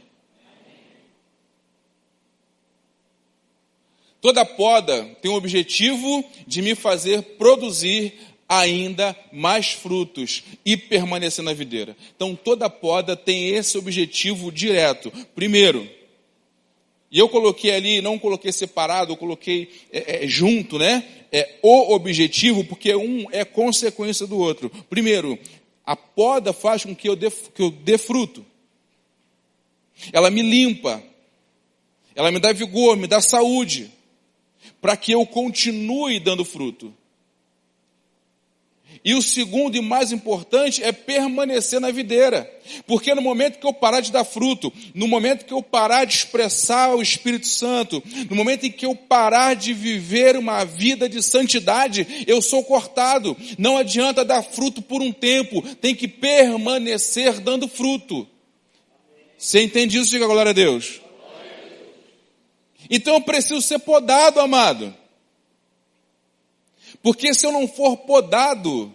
Toda 4.21 4.45
poda 4.45 5.05
tem 5.21 5.31
o 5.31 5.35
objetivo 5.35 6.25
de 6.47 6.63
me 6.63 6.75
fazer 6.75 7.23
produzir 7.37 8.15
ainda 8.49 9.15
mais 9.33 9.73
frutos 9.73 10.45
e 10.65 10.77
permanecer 10.77 11.45
na 11.45 11.53
videira. 11.53 11.97
Então 12.17 12.35
toda 12.35 12.71
poda 12.71 13.17
tem 13.17 13.51
esse 13.51 13.77
objetivo 13.77 14.51
direto. 14.51 15.13
Primeiro, 15.35 15.89
e 17.15 17.19
eu 17.21 17.29
coloquei 17.29 17.71
ali, 17.71 18.01
não 18.01 18.19
coloquei 18.19 18.51
separado, 18.51 19.13
eu 19.13 19.17
coloquei 19.17 19.71
é, 19.93 20.25
é, 20.25 20.27
junto, 20.27 20.81
né? 20.81 21.05
É 21.31 21.61
o 21.63 21.95
objetivo, 21.95 22.65
porque 22.65 22.93
um 22.93 23.25
é 23.31 23.45
consequência 23.45 24.27
do 24.27 24.37
outro. 24.37 24.69
Primeiro, 24.91 25.39
a 25.87 25.95
poda 25.95 26.53
faz 26.53 26.83
com 26.83 26.93
que 26.93 27.09
eu 27.09 27.15
dê, 27.15 27.31
que 27.31 27.63
eu 27.63 27.71
dê 27.71 27.97
fruto. 27.99 28.45
Ela 30.13 30.29
me 30.29 30.43
limpa. 30.43 31.01
Ela 32.17 32.33
me 32.33 32.41
dá 32.41 32.53
vigor, 32.53 32.97
me 32.97 33.07
dá 33.07 33.21
saúde. 33.21 33.93
Para 34.81 34.97
que 34.97 35.13
eu 35.13 35.25
continue 35.25 36.19
dando 36.19 36.45
fruto. 36.45 36.93
E 39.05 39.15
o 39.15 39.21
segundo 39.21 39.77
e 39.77 39.83
mais 39.83 40.13
importante 40.13 40.83
é 40.83 40.91
permanecer 40.91 41.79
na 41.79 41.91
videira. 41.91 42.51
Porque 42.87 43.15
no 43.15 43.21
momento 43.21 43.59
que 43.59 43.67
eu 43.67 43.73
parar 43.73 44.01
de 44.01 44.11
dar 44.11 44.25
fruto, 44.25 44.73
no 44.95 45.07
momento 45.07 45.45
que 45.45 45.53
eu 45.53 45.63
parar 45.63 46.07
de 46.07 46.15
expressar 46.15 46.95
o 46.95 47.03
Espírito 47.03 47.47
Santo, 47.47 48.03
no 48.31 48.35
momento 48.35 48.65
em 48.65 48.71
que 48.71 48.87
eu 48.87 48.95
parar 48.95 49.55
de 49.55 49.75
viver 49.75 50.39
uma 50.39 50.65
vida 50.65 51.07
de 51.07 51.23
santidade, 51.23 52.25
eu 52.27 52.41
sou 52.41 52.65
cortado. 52.65 53.37
Não 53.59 53.77
adianta 53.77 54.25
dar 54.25 54.43
fruto 54.43 54.81
por 54.81 55.03
um 55.03 55.13
tempo, 55.13 55.61
tem 55.77 55.95
que 55.95 56.09
permanecer 56.09 57.41
dando 57.41 57.69
fruto. 57.69 58.27
Você 59.37 59.63
entende 59.63 59.99
isso? 59.99 60.11
Diga 60.11 60.27
glória 60.27 60.51
a 60.51 60.55
Deus. 60.55 61.03
Então 62.89 63.15
eu 63.15 63.21
preciso 63.21 63.61
ser 63.61 63.81
podado, 63.81 64.41
amado. 64.41 64.95
Porque 67.05 67.35
se 67.35 67.45
eu 67.45 67.53
não 67.53 67.69
for 67.69 67.99
podado, 67.99 68.91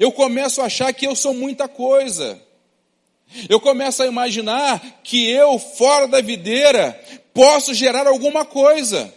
eu 0.00 0.10
começo 0.10 0.60
a 0.60 0.64
achar 0.64 0.92
que 0.92 1.06
eu 1.06 1.14
sou 1.14 1.32
muita 1.32 1.68
coisa. 1.68 2.36
Eu 3.48 3.60
começo 3.60 4.02
a 4.02 4.08
imaginar 4.08 5.00
que 5.04 5.30
eu, 5.30 5.56
fora 5.56 6.08
da 6.08 6.20
videira, 6.20 7.00
posso 7.32 7.72
gerar 7.72 8.08
alguma 8.08 8.44
coisa. 8.44 9.14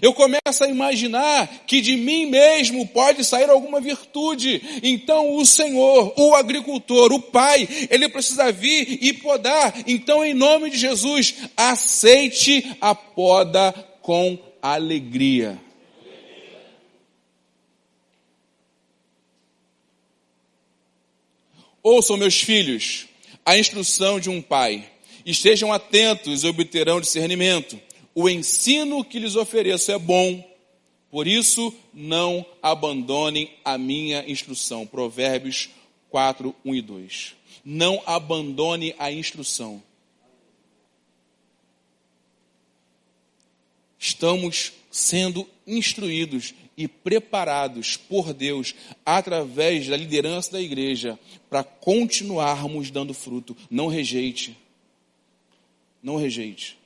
Eu 0.00 0.14
começo 0.14 0.62
a 0.62 0.68
imaginar 0.68 1.48
que 1.66 1.80
de 1.80 1.96
mim 1.96 2.26
mesmo 2.26 2.86
pode 2.86 3.24
sair 3.24 3.50
alguma 3.50 3.80
virtude. 3.80 4.80
Então 4.80 5.34
o 5.34 5.44
Senhor, 5.44 6.14
o 6.16 6.36
agricultor, 6.36 7.12
o 7.12 7.20
Pai, 7.20 7.68
ele 7.90 8.08
precisa 8.08 8.52
vir 8.52 9.00
e 9.02 9.12
podar. 9.14 9.74
Então, 9.84 10.24
em 10.24 10.32
nome 10.32 10.70
de 10.70 10.78
Jesus, 10.78 11.34
aceite 11.56 12.76
a 12.80 12.94
poda 12.94 13.74
com 14.00 14.38
alegria. 14.62 15.58
Ouçam, 21.90 22.18
meus 22.18 22.42
filhos, 22.42 23.06
a 23.46 23.56
instrução 23.56 24.20
de 24.20 24.28
um 24.28 24.42
pai. 24.42 24.86
Estejam 25.24 25.72
atentos 25.72 26.44
e 26.44 26.46
obterão 26.46 27.00
discernimento 27.00 27.80
o 28.14 28.28
ensino 28.28 29.02
que 29.02 29.18
lhes 29.18 29.36
ofereço 29.36 29.90
é 29.90 29.98
bom, 29.98 30.46
por 31.10 31.26
isso 31.26 31.74
não 31.94 32.44
abandonem 32.62 33.50
a 33.64 33.78
minha 33.78 34.22
instrução. 34.30 34.86
Provérbios 34.86 35.70
4, 36.10 36.54
1 36.62 36.74
e 36.74 36.82
2. 36.82 37.34
Não 37.64 38.02
abandone 38.04 38.94
a 38.98 39.10
instrução. 39.10 39.82
Estamos 43.98 44.74
sendo 44.90 45.48
instruídos 45.66 46.52
e 46.78 46.86
preparados 46.86 47.96
por 47.96 48.32
Deus 48.32 48.72
através 49.04 49.88
da 49.88 49.96
liderança 49.96 50.52
da 50.52 50.60
igreja 50.60 51.18
para 51.50 51.64
continuarmos 51.64 52.88
dando 52.88 53.12
fruto. 53.12 53.56
Não 53.68 53.88
rejeite. 53.88 54.56
Não 56.00 56.16
rejeite. 56.16 56.78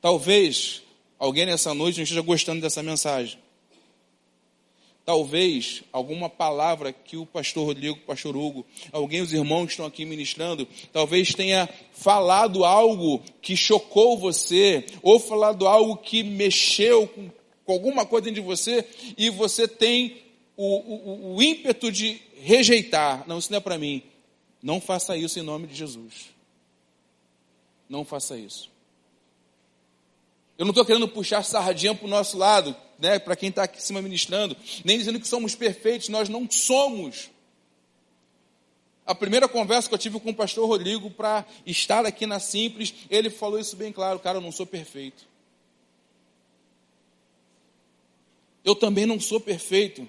Talvez 0.00 0.82
alguém 1.18 1.44
nessa 1.44 1.74
noite 1.74 1.98
não 1.98 2.04
esteja 2.04 2.22
gostando 2.22 2.62
dessa 2.62 2.82
mensagem. 2.82 3.38
Talvez 5.04 5.82
alguma 5.92 6.28
palavra 6.28 6.92
que 6.92 7.16
o 7.16 7.26
pastor 7.26 7.66
Rodrigo, 7.66 7.96
o 7.96 8.06
pastor 8.06 8.36
Hugo, 8.36 8.66
alguém, 8.92 9.22
os 9.22 9.32
irmãos 9.32 9.64
que 9.64 9.70
estão 9.72 9.86
aqui 9.86 10.04
ministrando, 10.04 10.68
talvez 10.92 11.34
tenha 11.34 11.68
falado 11.92 12.64
algo 12.64 13.22
que 13.40 13.56
chocou 13.56 14.18
você, 14.18 14.84
ou 15.02 15.18
falado 15.18 15.66
algo 15.66 15.96
que 15.96 16.22
mexeu 16.22 17.06
com, 17.08 17.30
com 17.68 17.74
alguma 17.74 18.06
coisa 18.06 18.24
dentro 18.24 18.40
de 18.40 18.46
você, 18.46 18.82
e 19.18 19.28
você 19.28 19.68
tem 19.68 20.22
o, 20.56 21.34
o, 21.34 21.36
o 21.36 21.42
ímpeto 21.42 21.92
de 21.92 22.18
rejeitar. 22.40 23.28
Não, 23.28 23.38
isso 23.38 23.50
não 23.50 23.58
é 23.58 23.60
para 23.60 23.76
mim. 23.76 24.02
Não 24.62 24.80
faça 24.80 25.14
isso 25.18 25.38
em 25.38 25.42
nome 25.42 25.66
de 25.66 25.74
Jesus. 25.74 26.30
Não 27.86 28.06
faça 28.06 28.38
isso. 28.38 28.70
Eu 30.56 30.64
não 30.64 30.70
estou 30.70 30.82
querendo 30.82 31.06
puxar 31.06 31.42
sardinha 31.42 31.94
para 31.94 32.06
o 32.06 32.08
nosso 32.08 32.38
lado, 32.38 32.74
né, 32.98 33.18
para 33.18 33.36
quem 33.36 33.50
está 33.50 33.64
aqui 33.64 33.76
em 33.76 33.82
cima 33.82 34.00
ministrando, 34.00 34.56
nem 34.82 34.96
dizendo 34.96 35.20
que 35.20 35.28
somos 35.28 35.54
perfeitos, 35.54 36.08
nós 36.08 36.26
não 36.30 36.50
somos. 36.50 37.28
A 39.04 39.14
primeira 39.14 39.46
conversa 39.46 39.90
que 39.90 39.94
eu 39.94 39.98
tive 39.98 40.18
com 40.18 40.30
o 40.30 40.34
pastor 40.34 40.66
Rodrigo 40.66 41.10
para 41.10 41.44
estar 41.66 42.06
aqui 42.06 42.24
na 42.24 42.40
Simples, 42.40 42.94
ele 43.10 43.28
falou 43.28 43.58
isso 43.58 43.76
bem 43.76 43.92
claro, 43.92 44.18
cara, 44.20 44.38
eu 44.38 44.42
não 44.42 44.52
sou 44.52 44.64
perfeito. 44.64 45.28
Eu 48.68 48.76
também 48.76 49.06
não 49.06 49.18
sou 49.18 49.40
perfeito. 49.40 50.06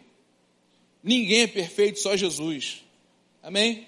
Ninguém 1.01 1.43
é 1.43 1.47
perfeito, 1.47 1.97
só 1.97 2.17
Jesus. 2.17 2.83
Amém? 3.41 3.87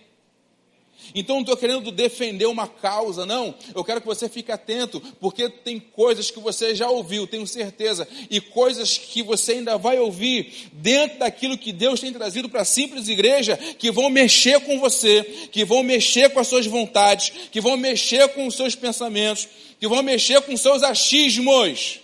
Então 1.13 1.36
não 1.36 1.41
estou 1.41 1.57
querendo 1.57 1.91
defender 1.91 2.45
uma 2.45 2.69
causa, 2.69 3.25
não. 3.25 3.53
Eu 3.75 3.84
quero 3.84 3.99
que 3.99 4.07
você 4.07 4.29
fique 4.29 4.49
atento, 4.49 5.01
porque 5.19 5.49
tem 5.49 5.77
coisas 5.77 6.31
que 6.31 6.39
você 6.39 6.73
já 6.73 6.89
ouviu, 6.89 7.27
tenho 7.27 7.45
certeza, 7.45 8.07
e 8.29 8.39
coisas 8.39 8.97
que 8.97 9.21
você 9.21 9.53
ainda 9.53 9.77
vai 9.77 9.99
ouvir 9.99 10.69
dentro 10.71 11.19
daquilo 11.19 11.57
que 11.57 11.73
Deus 11.73 11.99
tem 11.99 12.13
trazido 12.13 12.47
para 12.47 12.62
a 12.62 12.65
simples 12.65 13.10
igreja, 13.10 13.57
que 13.57 13.91
vão 13.91 14.10
mexer 14.10 14.62
com 14.62 14.79
você, 14.79 15.49
que 15.51 15.65
vão 15.65 15.84
mexer 15.84 16.29
com 16.29 16.39
as 16.39 16.47
suas 16.47 16.65
vontades, 16.65 17.34
que 17.51 17.60
vão 17.60 17.75
mexer 17.75 18.29
com 18.29 18.47
os 18.47 18.55
seus 18.55 18.73
pensamentos, 18.73 19.49
que 19.81 19.88
vão 19.89 20.01
mexer 20.01 20.39
com 20.43 20.53
os 20.53 20.62
seus 20.62 20.81
achismos, 20.81 21.99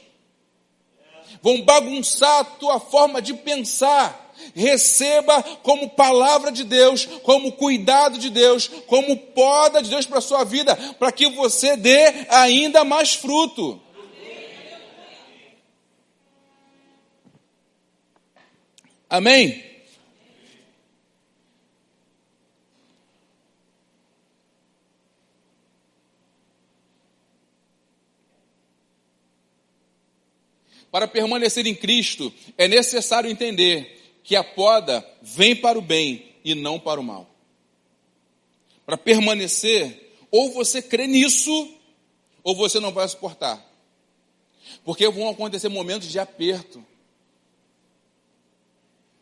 vão 1.41 1.61
bagunçar 1.61 2.39
a 2.39 2.43
tua 2.43 2.79
forma 2.79 3.21
de 3.21 3.33
pensar 3.33 4.27
receba 4.53 5.41
como 5.63 5.89
palavra 5.89 6.51
de 6.51 6.63
Deus, 6.63 7.05
como 7.23 7.51
cuidado 7.51 8.17
de 8.17 8.29
Deus, 8.29 8.67
como 8.87 9.17
poda 9.17 9.81
de 9.81 9.89
Deus 9.89 10.05
para 10.05 10.19
a 10.19 10.21
sua 10.21 10.43
vida, 10.43 10.75
para 10.99 11.11
que 11.11 11.29
você 11.29 11.75
dê 11.75 12.25
ainda 12.29 12.83
mais 12.83 13.13
fruto. 13.13 13.81
Amém? 19.09 19.66
Para 30.97 31.07
permanecer 31.07 31.67
em 31.67 31.75
Cristo, 31.75 32.33
é 32.57 32.67
necessário 32.67 33.29
entender 33.29 34.19
que 34.23 34.35
a 34.35 34.43
poda 34.43 35.07
vem 35.21 35.55
para 35.55 35.77
o 35.77 35.81
bem 35.81 36.33
e 36.43 36.55
não 36.55 36.79
para 36.79 36.99
o 36.99 37.03
mal. 37.03 37.29
Para 38.83 38.97
permanecer, 38.97 40.17
ou 40.31 40.51
você 40.51 40.81
crê 40.81 41.05
nisso, 41.05 41.71
ou 42.43 42.55
você 42.55 42.79
não 42.79 42.91
vai 42.91 43.07
suportar. 43.07 43.63
Porque 44.83 45.07
vão 45.07 45.29
acontecer 45.29 45.69
momentos 45.69 46.07
de 46.07 46.17
aperto, 46.17 46.83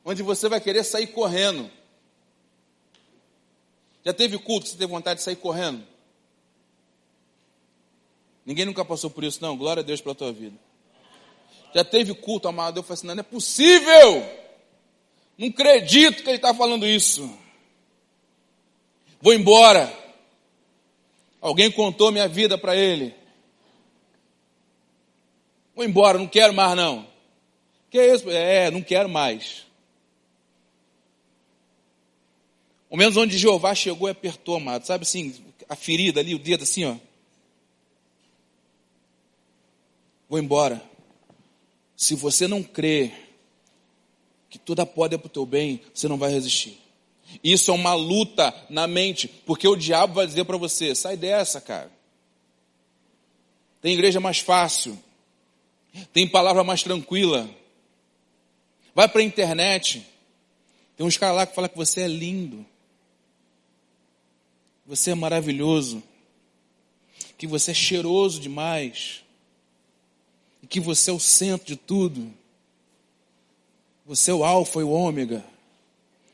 onde 0.06 0.24
você 0.24 0.48
vai 0.48 0.62
querer 0.62 0.86
sair 0.86 1.08
correndo. 1.08 1.70
Já 4.06 4.14
teve 4.14 4.38
culto 4.38 4.64
que 4.64 4.70
você 4.70 4.78
teve 4.78 4.94
vontade 4.94 5.20
de 5.20 5.26
sair 5.26 5.36
correndo? 5.36 5.86
Ninguém 8.46 8.64
nunca 8.64 8.86
passou 8.86 9.10
por 9.10 9.26
isso, 9.26 9.42
não. 9.42 9.58
Glória 9.58 9.82
a 9.82 9.86
Deus 9.86 10.00
pela 10.00 10.16
tua 10.16 10.32
vida. 10.32 10.58
Já 11.74 11.84
teve 11.84 12.14
culto, 12.14 12.48
amado. 12.48 12.80
Eu 12.80 12.84
falei 12.84 12.94
assim: 12.96 13.08
não, 13.08 13.16
não 13.16 13.22
é 13.22 13.24
possível. 13.24 14.46
Não 15.38 15.48
acredito 15.48 16.24
que 16.24 16.30
ele 16.30 16.38
está 16.38 16.54
falando 16.54 16.86
isso. 16.86 17.30
Vou 19.22 19.34
embora. 19.34 19.92
Alguém 21.42 21.72
contou 21.72 22.12
minha 22.12 22.28
vida 22.28 22.58
para 22.58 22.76
ele. 22.76 23.14
Vou 25.76 25.84
embora, 25.84 26.18
não 26.18 26.28
quero 26.28 26.54
mais 26.54 26.76
não. 26.76 27.08
Que 27.90 28.00
é 28.00 28.14
isso? 28.14 28.30
É, 28.30 28.72
não 28.72 28.82
quero 28.82 29.10
mais. 29.10 29.66
O 32.90 32.96
menos 32.98 33.18
onde 33.18 33.38
Jeová 33.38 33.76
chegou 33.76 34.08
e 34.08 34.12
apertou, 34.12 34.56
amado. 34.56 34.86
Sabe 34.86 35.04
assim, 35.04 35.36
a 35.68 35.76
ferida 35.76 36.22
ali, 36.22 36.34
o 36.34 36.40
dedo 36.40 36.64
assim, 36.64 36.86
ó. 36.86 36.96
Vou 40.30 40.40
embora. 40.40 40.82
Se 41.96 42.16
você 42.16 42.48
não 42.48 42.62
crê 42.62 43.12
que 44.50 44.60
toda 44.60 44.86
poda 44.86 45.16
é 45.16 45.18
para 45.18 45.28
o 45.28 45.30
teu 45.30 45.46
bem, 45.46 45.82
você 45.94 46.08
não 46.08 46.18
vai 46.18 46.32
resistir. 46.32 46.80
Isso 47.44 47.72
é 47.72 47.74
uma 47.74 47.94
luta 47.94 48.54
na 48.70 48.88
mente, 48.88 49.28
porque 49.28 49.68
o 49.68 49.76
diabo 49.76 50.14
vai 50.14 50.28
dizer 50.28 50.46
para 50.46 50.58
você: 50.58 50.94
sai 50.94 51.18
dessa, 51.18 51.60
cara. 51.60 51.92
Tem 53.82 53.94
igreja 53.94 54.20
mais 54.20 54.40
fácil, 54.40 54.98
tem 56.14 56.28
palavra 56.28 56.64
mais 56.64 56.84
tranquila. 56.84 57.50
Vai 58.94 59.08
para 59.10 59.22
a 59.22 59.26
internet. 59.26 60.06
Tem 60.96 61.06
uns 61.06 61.18
caras 61.18 61.36
lá 61.36 61.46
que 61.46 61.54
falam 61.54 61.70
que 61.70 61.76
você 61.76 62.04
é 62.04 62.08
lindo, 62.08 62.66
você 64.86 65.12
é 65.12 65.16
maravilhoso, 65.16 66.02
que 67.38 67.46
você 67.46 67.72
é 67.72 67.74
cheiroso 67.74 68.40
demais 68.40 69.25
e 70.66 70.68
que 70.68 70.80
você 70.80 71.12
é 71.12 71.14
o 71.14 71.20
centro 71.20 71.68
de 71.68 71.76
tudo. 71.76 72.34
Você 74.04 74.32
é 74.32 74.34
o 74.34 74.44
alfa 74.44 74.80
e 74.80 74.84
o 74.84 74.90
ômega, 74.90 75.46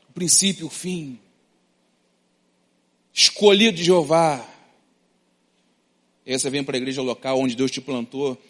o 0.08 0.12
princípio 0.14 0.64
e 0.64 0.66
o 0.66 0.70
fim. 0.70 1.18
Escolhido 3.12 3.76
de 3.76 3.84
Jeová. 3.84 4.42
E 6.24 6.32
aí 6.32 6.38
você 6.38 6.48
vem 6.48 6.64
para 6.64 6.78
a 6.78 6.80
igreja 6.80 7.02
local 7.02 7.40
onde 7.40 7.54
Deus 7.54 7.70
te 7.70 7.82
plantou 7.82 8.40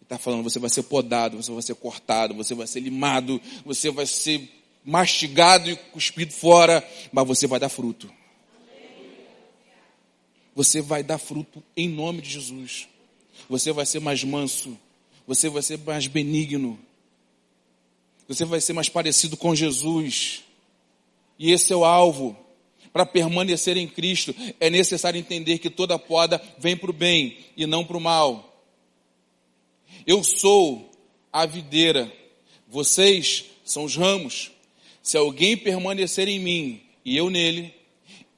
e 0.00 0.04
está 0.04 0.18
falando: 0.18 0.42
você 0.42 0.58
vai 0.58 0.70
ser 0.70 0.84
podado, 0.84 1.36
você 1.36 1.52
vai 1.52 1.62
ser 1.62 1.74
cortado, 1.74 2.32
você 2.32 2.54
vai 2.54 2.66
ser 2.66 2.80
limado, 2.80 3.38
você 3.62 3.90
vai 3.90 4.06
ser 4.06 4.50
mastigado 4.82 5.68
e 5.68 5.76
cuspido 5.76 6.32
fora, 6.32 6.82
mas 7.12 7.26
você 7.26 7.46
vai 7.46 7.60
dar 7.60 7.68
fruto. 7.68 8.10
Você 10.54 10.80
vai 10.80 11.02
dar 11.02 11.18
fruto 11.18 11.62
em 11.76 11.90
nome 11.90 12.22
de 12.22 12.30
Jesus. 12.30 12.88
Você 13.50 13.70
vai 13.70 13.84
ser 13.84 14.00
mais 14.00 14.24
manso, 14.24 14.78
você 15.26 15.48
vai 15.48 15.62
ser 15.62 15.78
mais 15.78 16.06
benigno. 16.06 16.78
Você 18.28 18.44
vai 18.44 18.60
ser 18.60 18.72
mais 18.72 18.88
parecido 18.88 19.36
com 19.36 19.54
Jesus. 19.54 20.42
E 21.38 21.52
esse 21.52 21.72
é 21.72 21.76
o 21.76 21.84
alvo. 21.84 22.36
Para 22.92 23.04
permanecer 23.04 23.76
em 23.76 23.88
Cristo, 23.88 24.34
é 24.60 24.70
necessário 24.70 25.18
entender 25.18 25.58
que 25.58 25.68
toda 25.68 25.98
poda 25.98 26.40
vem 26.58 26.76
para 26.76 26.90
o 26.90 26.92
bem 26.92 27.38
e 27.56 27.66
não 27.66 27.84
para 27.84 27.96
o 27.96 28.00
mal. 28.00 28.64
Eu 30.06 30.22
sou 30.22 30.90
a 31.32 31.44
videira, 31.44 32.12
vocês 32.68 33.46
são 33.64 33.84
os 33.84 33.96
ramos. 33.96 34.52
Se 35.02 35.16
alguém 35.16 35.56
permanecer 35.56 36.28
em 36.28 36.38
mim 36.38 36.80
e 37.04 37.16
eu 37.16 37.30
nele, 37.30 37.74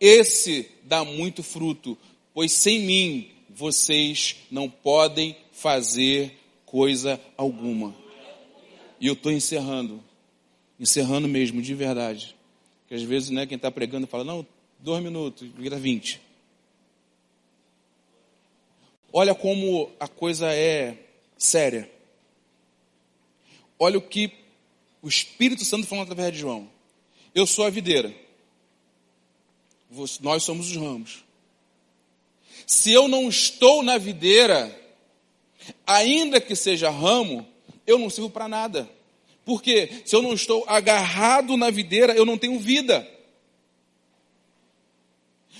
esse 0.01 0.71
dá 0.85 1.05
muito 1.05 1.43
fruto, 1.43 1.99
pois 2.33 2.53
sem 2.53 2.81
mim 2.81 3.31
vocês 3.51 4.37
não 4.51 4.71
podem 4.71 5.37
fazer 5.53 6.33
coisa 6.77 7.19
alguma. 7.39 7.97
E 9.01 9.07
eu 9.07 9.15
estou 9.15 9.33
encerrando, 9.33 10.05
encerrando 10.79 11.27
mesmo, 11.27 11.63
de 11.63 11.75
verdade. 11.75 12.37
Que 12.87 12.95
às 12.95 13.03
vezes, 13.03 13.31
né, 13.31 13.47
quem 13.47 13.57
está 13.57 13.71
pregando 13.71 14.07
fala, 14.07 14.25
não, 14.25 14.47
dois 14.79 15.03
minutos, 15.03 15.49
vira 15.57 15.79
vinte. 15.79 16.21
Olha 19.11 19.35
como 19.35 19.91
a 19.99 20.07
coisa 20.07 20.53
é 20.53 20.99
séria. 21.39 21.91
Olha 23.79 23.97
o 23.97 24.03
que 24.03 24.31
o 25.01 25.09
Espírito 25.09 25.65
Santo 25.65 25.87
falou 25.87 26.05
através 26.05 26.31
de 26.31 26.41
João. 26.41 26.69
Eu 27.35 27.47
sou 27.47 27.65
a 27.65 27.71
videira. 27.71 28.15
Nós 30.21 30.43
somos 30.43 30.71
os 30.71 30.77
ramos. 30.77 31.25
Se 32.67 32.93
eu 32.93 33.09
não 33.09 33.31
estou 33.31 33.83
na 33.83 33.97
videira, 33.97 34.86
ainda 35.87 36.41
que 36.41 36.55
seja 36.55 36.91
ramo, 36.91 37.47
eu 37.87 37.99
não 37.99 38.11
sirvo 38.11 38.31
para 38.31 38.49
nada. 38.49 38.89
Porque 39.45 40.03
se 40.05 40.15
eu 40.15 40.23
não 40.23 40.35
estou 40.35 40.65
agarrado 40.67 41.57
na 41.57 41.71
videira, 41.71 42.15
eu 42.15 42.25
não 42.25 42.37
tenho 42.37 42.59
vida. 42.59 43.09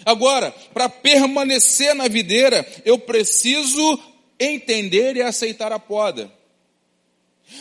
Agora, 0.05 0.51
para 0.73 0.89
permanecer 0.89 1.95
na 1.95 2.09
videira, 2.09 2.67
eu 2.85 2.99
preciso 2.99 3.99
entender 4.39 5.17
e 5.17 5.23
aceitar 5.23 5.73
a 5.73 5.79
poda. 5.79 6.31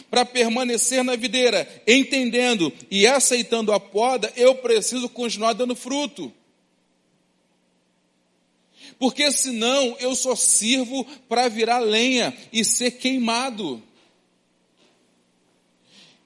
Para 0.09 0.25
permanecer 0.25 1.03
na 1.03 1.15
videira, 1.15 1.67
entendendo 1.87 2.73
e 2.89 3.05
aceitando 3.05 3.71
a 3.71 3.79
poda, 3.79 4.33
eu 4.35 4.55
preciso 4.55 5.07
continuar 5.07 5.53
dando 5.53 5.75
fruto 5.75 6.33
porque 8.99 9.31
senão 9.31 9.95
eu 9.99 10.15
só 10.15 10.35
sirvo 10.35 11.05
para 11.27 11.49
virar 11.49 11.79
lenha 11.79 12.35
e 12.51 12.63
ser 12.63 12.91
queimado. 12.91 13.81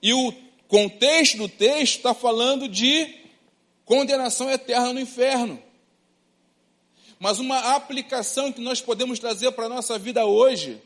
E 0.02 0.14
o 0.14 0.34
contexto 0.68 1.38
do 1.38 1.50
texto 1.50 1.98
está 1.98 2.14
falando 2.14 2.68
de 2.68 3.16
condenação 3.86 4.50
eterna 4.50 4.94
no 4.94 5.00
inferno. 5.00 5.62
Mas 7.20 7.40
uma 7.40 7.76
aplicação 7.76 8.52
que 8.52 8.62
nós 8.62 8.80
podemos 8.80 9.20
trazer 9.20 9.52
para 9.52 9.66
a 9.66 9.70
nossa 9.70 10.00
vida 10.00 10.26
hoje, 10.26 10.82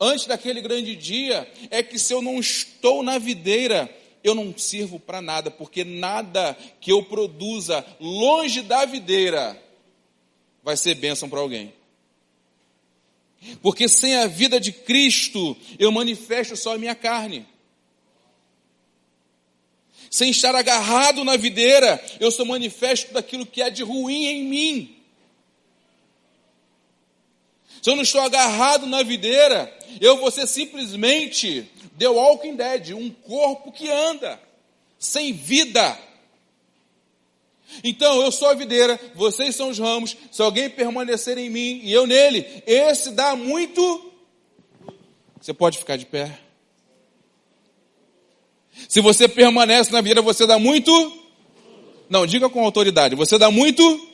antes 0.00 0.26
daquele 0.26 0.60
grande 0.60 0.94
dia, 0.94 1.50
é 1.70 1.82
que 1.82 1.98
se 1.98 2.12
eu 2.12 2.22
não 2.22 2.38
estou 2.38 3.02
na 3.02 3.18
videira, 3.18 3.92
eu 4.22 4.34
não 4.34 4.56
sirvo 4.56 5.00
para 5.00 5.20
nada, 5.20 5.50
porque 5.50 5.82
nada 5.82 6.56
que 6.80 6.92
eu 6.92 7.02
produza 7.02 7.84
longe 7.98 8.62
da 8.62 8.84
videira 8.84 9.60
vai 10.62 10.76
ser 10.76 10.94
bênção 10.94 11.28
para 11.28 11.40
alguém. 11.40 11.72
Porque 13.60 13.88
sem 13.88 14.14
a 14.16 14.26
vida 14.26 14.60
de 14.60 14.72
Cristo, 14.72 15.56
eu 15.78 15.90
manifesto 15.90 16.56
só 16.56 16.74
a 16.74 16.78
minha 16.78 16.94
carne. 16.94 17.46
Sem 20.10 20.30
estar 20.30 20.54
agarrado 20.54 21.24
na 21.24 21.36
videira, 21.36 22.02
eu 22.20 22.30
sou 22.30 22.46
manifesto 22.46 23.12
daquilo 23.12 23.46
que 23.46 23.62
é 23.62 23.70
de 23.70 23.82
ruim 23.82 24.26
em 24.26 24.44
mim. 24.44 24.96
Se 27.80 27.90
eu 27.90 27.96
não 27.96 28.02
estou 28.02 28.20
agarrado 28.20 28.86
na 28.86 29.02
videira, 29.02 29.76
eu 30.00 30.18
vou 30.18 30.30
ser 30.30 30.46
simplesmente 30.46 31.68
The 31.98 32.08
Walking 32.08 32.54
Dead, 32.54 32.90
um 32.90 33.10
corpo 33.10 33.72
que 33.72 33.90
anda, 33.90 34.40
sem 34.98 35.32
vida. 35.32 35.98
Então, 37.82 38.22
eu 38.22 38.30
sou 38.30 38.48
a 38.48 38.54
videira, 38.54 38.98
vocês 39.14 39.54
são 39.54 39.70
os 39.70 39.78
ramos. 39.78 40.16
Se 40.30 40.42
alguém 40.42 40.68
permanecer 40.68 41.38
em 41.38 41.50
mim 41.50 41.80
e 41.82 41.92
eu 41.92 42.06
nele, 42.06 42.46
esse 42.66 43.10
dá 43.12 43.36
muito. 43.36 44.12
Você 45.40 45.52
pode 45.52 45.78
ficar 45.78 45.96
de 45.96 46.06
pé? 46.06 46.38
Se 48.88 49.00
você 49.00 49.28
permanece 49.28 49.92
na 49.92 50.00
vida, 50.00 50.22
você 50.22 50.46
dá 50.46 50.58
muito? 50.58 51.12
Não, 52.08 52.26
diga 52.26 52.48
com 52.48 52.64
autoridade. 52.64 53.14
Você 53.14 53.38
dá 53.38 53.50
muito? 53.50 54.08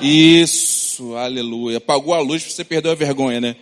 Isso, 0.00 1.16
aleluia. 1.16 1.78
Apagou 1.78 2.14
a 2.14 2.20
luz, 2.20 2.42
você 2.42 2.64
perdeu 2.64 2.92
a 2.92 2.94
vergonha, 2.94 3.40
né? 3.40 3.56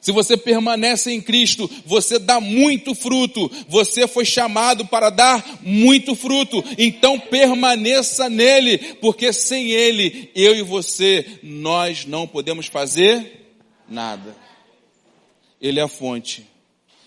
Se 0.00 0.12
você 0.12 0.36
permanece 0.36 1.12
em 1.12 1.20
Cristo, 1.20 1.70
você 1.84 2.18
dá 2.18 2.40
muito 2.40 2.94
fruto. 2.94 3.50
Você 3.68 4.06
foi 4.06 4.24
chamado 4.24 4.86
para 4.86 5.10
dar 5.10 5.60
muito 5.62 6.14
fruto. 6.14 6.62
Então 6.78 7.18
permaneça 7.18 8.28
nele, 8.28 8.78
porque 9.00 9.32
sem 9.32 9.70
ele, 9.70 10.30
eu 10.34 10.54
e 10.54 10.62
você, 10.62 11.38
nós 11.42 12.06
não 12.06 12.26
podemos 12.26 12.66
fazer 12.66 13.54
nada. 13.88 14.36
Ele 15.60 15.80
é 15.80 15.82
a 15.82 15.88
fonte. 15.88 16.46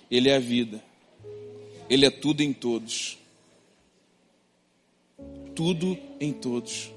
Ele 0.10 0.30
é 0.30 0.36
a 0.36 0.40
vida. 0.40 0.84
Ele 1.90 2.06
é 2.06 2.10
tudo 2.10 2.42
em 2.42 2.54
todos. 2.54 3.18
Tudo 5.56 5.98
em 6.20 6.32
todos. 6.32 6.92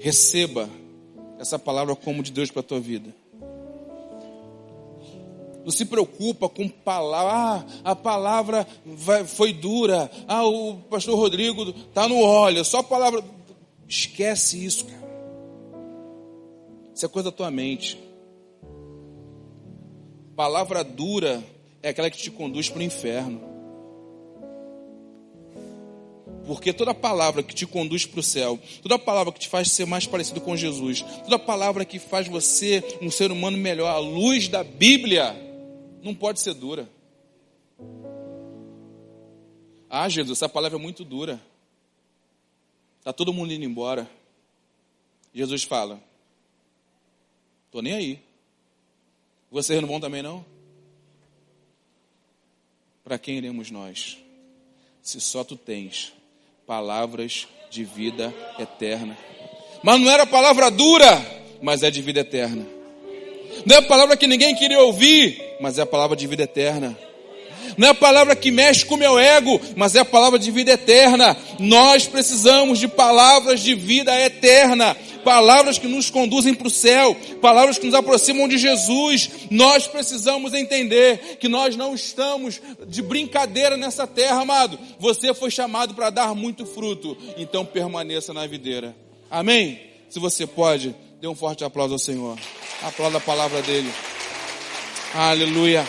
Receba 0.00 0.68
essa 1.38 1.58
palavra 1.58 1.94
como 1.96 2.22
de 2.22 2.32
Deus 2.32 2.50
para 2.50 2.60
a 2.60 2.64
tua 2.64 2.80
vida. 2.80 3.14
Não 5.68 5.72
se 5.72 5.84
preocupa 5.84 6.48
com 6.48 6.66
palavra. 6.66 7.30
Ah, 7.84 7.90
a 7.90 7.94
palavra 7.94 8.66
vai, 8.86 9.26
foi 9.26 9.52
dura. 9.52 10.10
Ah, 10.26 10.42
o 10.46 10.78
pastor 10.78 11.14
Rodrigo 11.14 11.62
está 11.68 12.08
no 12.08 12.22
óleo. 12.22 12.64
Só 12.64 12.82
palavra. 12.82 13.22
Esquece 13.86 14.64
isso, 14.64 14.86
cara. 14.86 15.08
Isso 16.94 17.04
é 17.04 17.08
coisa 17.10 17.30
da 17.30 17.36
tua 17.36 17.50
mente. 17.50 17.98
Palavra 20.34 20.82
dura 20.82 21.44
é 21.82 21.90
aquela 21.90 22.08
que 22.08 22.16
te 22.16 22.30
conduz 22.30 22.70
para 22.70 22.80
o 22.80 22.82
inferno. 22.82 23.38
Porque 26.46 26.72
toda 26.72 26.94
palavra 26.94 27.42
que 27.42 27.54
te 27.54 27.66
conduz 27.66 28.06
para 28.06 28.20
o 28.20 28.22
céu, 28.22 28.58
toda 28.80 28.98
palavra 28.98 29.34
que 29.34 29.40
te 29.40 29.48
faz 29.48 29.70
ser 29.70 29.84
mais 29.84 30.06
parecido 30.06 30.40
com 30.40 30.56
Jesus, 30.56 31.02
toda 31.24 31.38
palavra 31.38 31.84
que 31.84 31.98
faz 31.98 32.26
você 32.26 32.82
um 33.02 33.10
ser 33.10 33.30
humano 33.30 33.58
melhor, 33.58 33.90
à 33.90 33.98
luz 33.98 34.48
da 34.48 34.64
Bíblia, 34.64 35.47
não 36.08 36.14
pode 36.14 36.40
ser 36.40 36.54
dura. 36.54 36.88
Ah, 39.90 40.08
Jesus, 40.08 40.38
essa 40.38 40.48
palavra 40.48 40.78
é 40.78 40.80
muito 40.80 41.04
dura. 41.04 41.40
Está 42.98 43.12
todo 43.12 43.32
mundo 43.32 43.52
indo 43.52 43.64
embora. 43.64 44.10
Jesus 45.34 45.64
fala: 45.64 46.02
Estou 47.66 47.82
nem 47.82 47.92
aí. 47.92 48.22
Vocês 49.50 49.80
não 49.80 49.88
vão 49.88 50.00
também 50.00 50.22
não? 50.22 50.44
Para 53.04 53.18
quem 53.18 53.36
iremos 53.36 53.70
nós? 53.70 54.18
Se 55.02 55.20
só 55.20 55.44
tu 55.44 55.56
tens 55.56 56.12
palavras 56.66 57.46
de 57.70 57.84
vida 57.84 58.34
eterna. 58.58 59.16
Mas 59.82 60.00
não 60.00 60.10
era 60.10 60.26
palavra 60.26 60.70
dura, 60.70 61.06
mas 61.62 61.82
é 61.82 61.90
de 61.90 62.02
vida 62.02 62.20
eterna. 62.20 62.77
Não 63.64 63.76
é 63.76 63.78
a 63.78 63.82
palavra 63.82 64.16
que 64.16 64.26
ninguém 64.26 64.54
queria 64.54 64.80
ouvir, 64.80 65.56
mas 65.60 65.78
é 65.78 65.82
a 65.82 65.86
palavra 65.86 66.16
de 66.16 66.26
vida 66.26 66.42
eterna. 66.42 66.96
Não 67.76 67.88
é 67.88 67.90
a 67.90 67.94
palavra 67.94 68.34
que 68.34 68.50
mexe 68.50 68.84
com 68.84 68.96
o 68.96 68.98
meu 68.98 69.18
ego, 69.18 69.60
mas 69.76 69.94
é 69.94 70.00
a 70.00 70.04
palavra 70.04 70.38
de 70.38 70.50
vida 70.50 70.72
eterna. 70.72 71.36
Nós 71.60 72.06
precisamos 72.06 72.78
de 72.78 72.88
palavras 72.88 73.60
de 73.60 73.74
vida 73.74 74.18
eterna, 74.20 74.96
palavras 75.24 75.78
que 75.78 75.86
nos 75.86 76.10
conduzem 76.10 76.54
para 76.54 76.66
o 76.66 76.70
céu, 76.70 77.16
palavras 77.40 77.78
que 77.78 77.86
nos 77.86 77.94
aproximam 77.94 78.48
de 78.48 78.58
Jesus. 78.58 79.30
Nós 79.50 79.86
precisamos 79.86 80.54
entender 80.54 81.36
que 81.38 81.48
nós 81.48 81.76
não 81.76 81.94
estamos 81.94 82.60
de 82.86 83.02
brincadeira 83.02 83.76
nessa 83.76 84.06
terra, 84.06 84.40
amado. 84.40 84.78
Você 84.98 85.32
foi 85.32 85.50
chamado 85.50 85.94
para 85.94 86.10
dar 86.10 86.34
muito 86.34 86.66
fruto, 86.66 87.16
então 87.36 87.64
permaneça 87.64 88.32
na 88.32 88.46
videira. 88.46 88.96
Amém? 89.30 89.80
Se 90.08 90.18
você 90.18 90.46
pode, 90.46 90.94
dê 91.20 91.28
um 91.28 91.34
forte 91.34 91.62
aplauso 91.62 91.92
ao 91.92 91.98
Senhor. 91.98 92.38
Aplauda 92.82 93.18
a 93.18 93.20
palavra 93.20 93.60
dele. 93.62 93.92
Aleluia. 95.14 95.86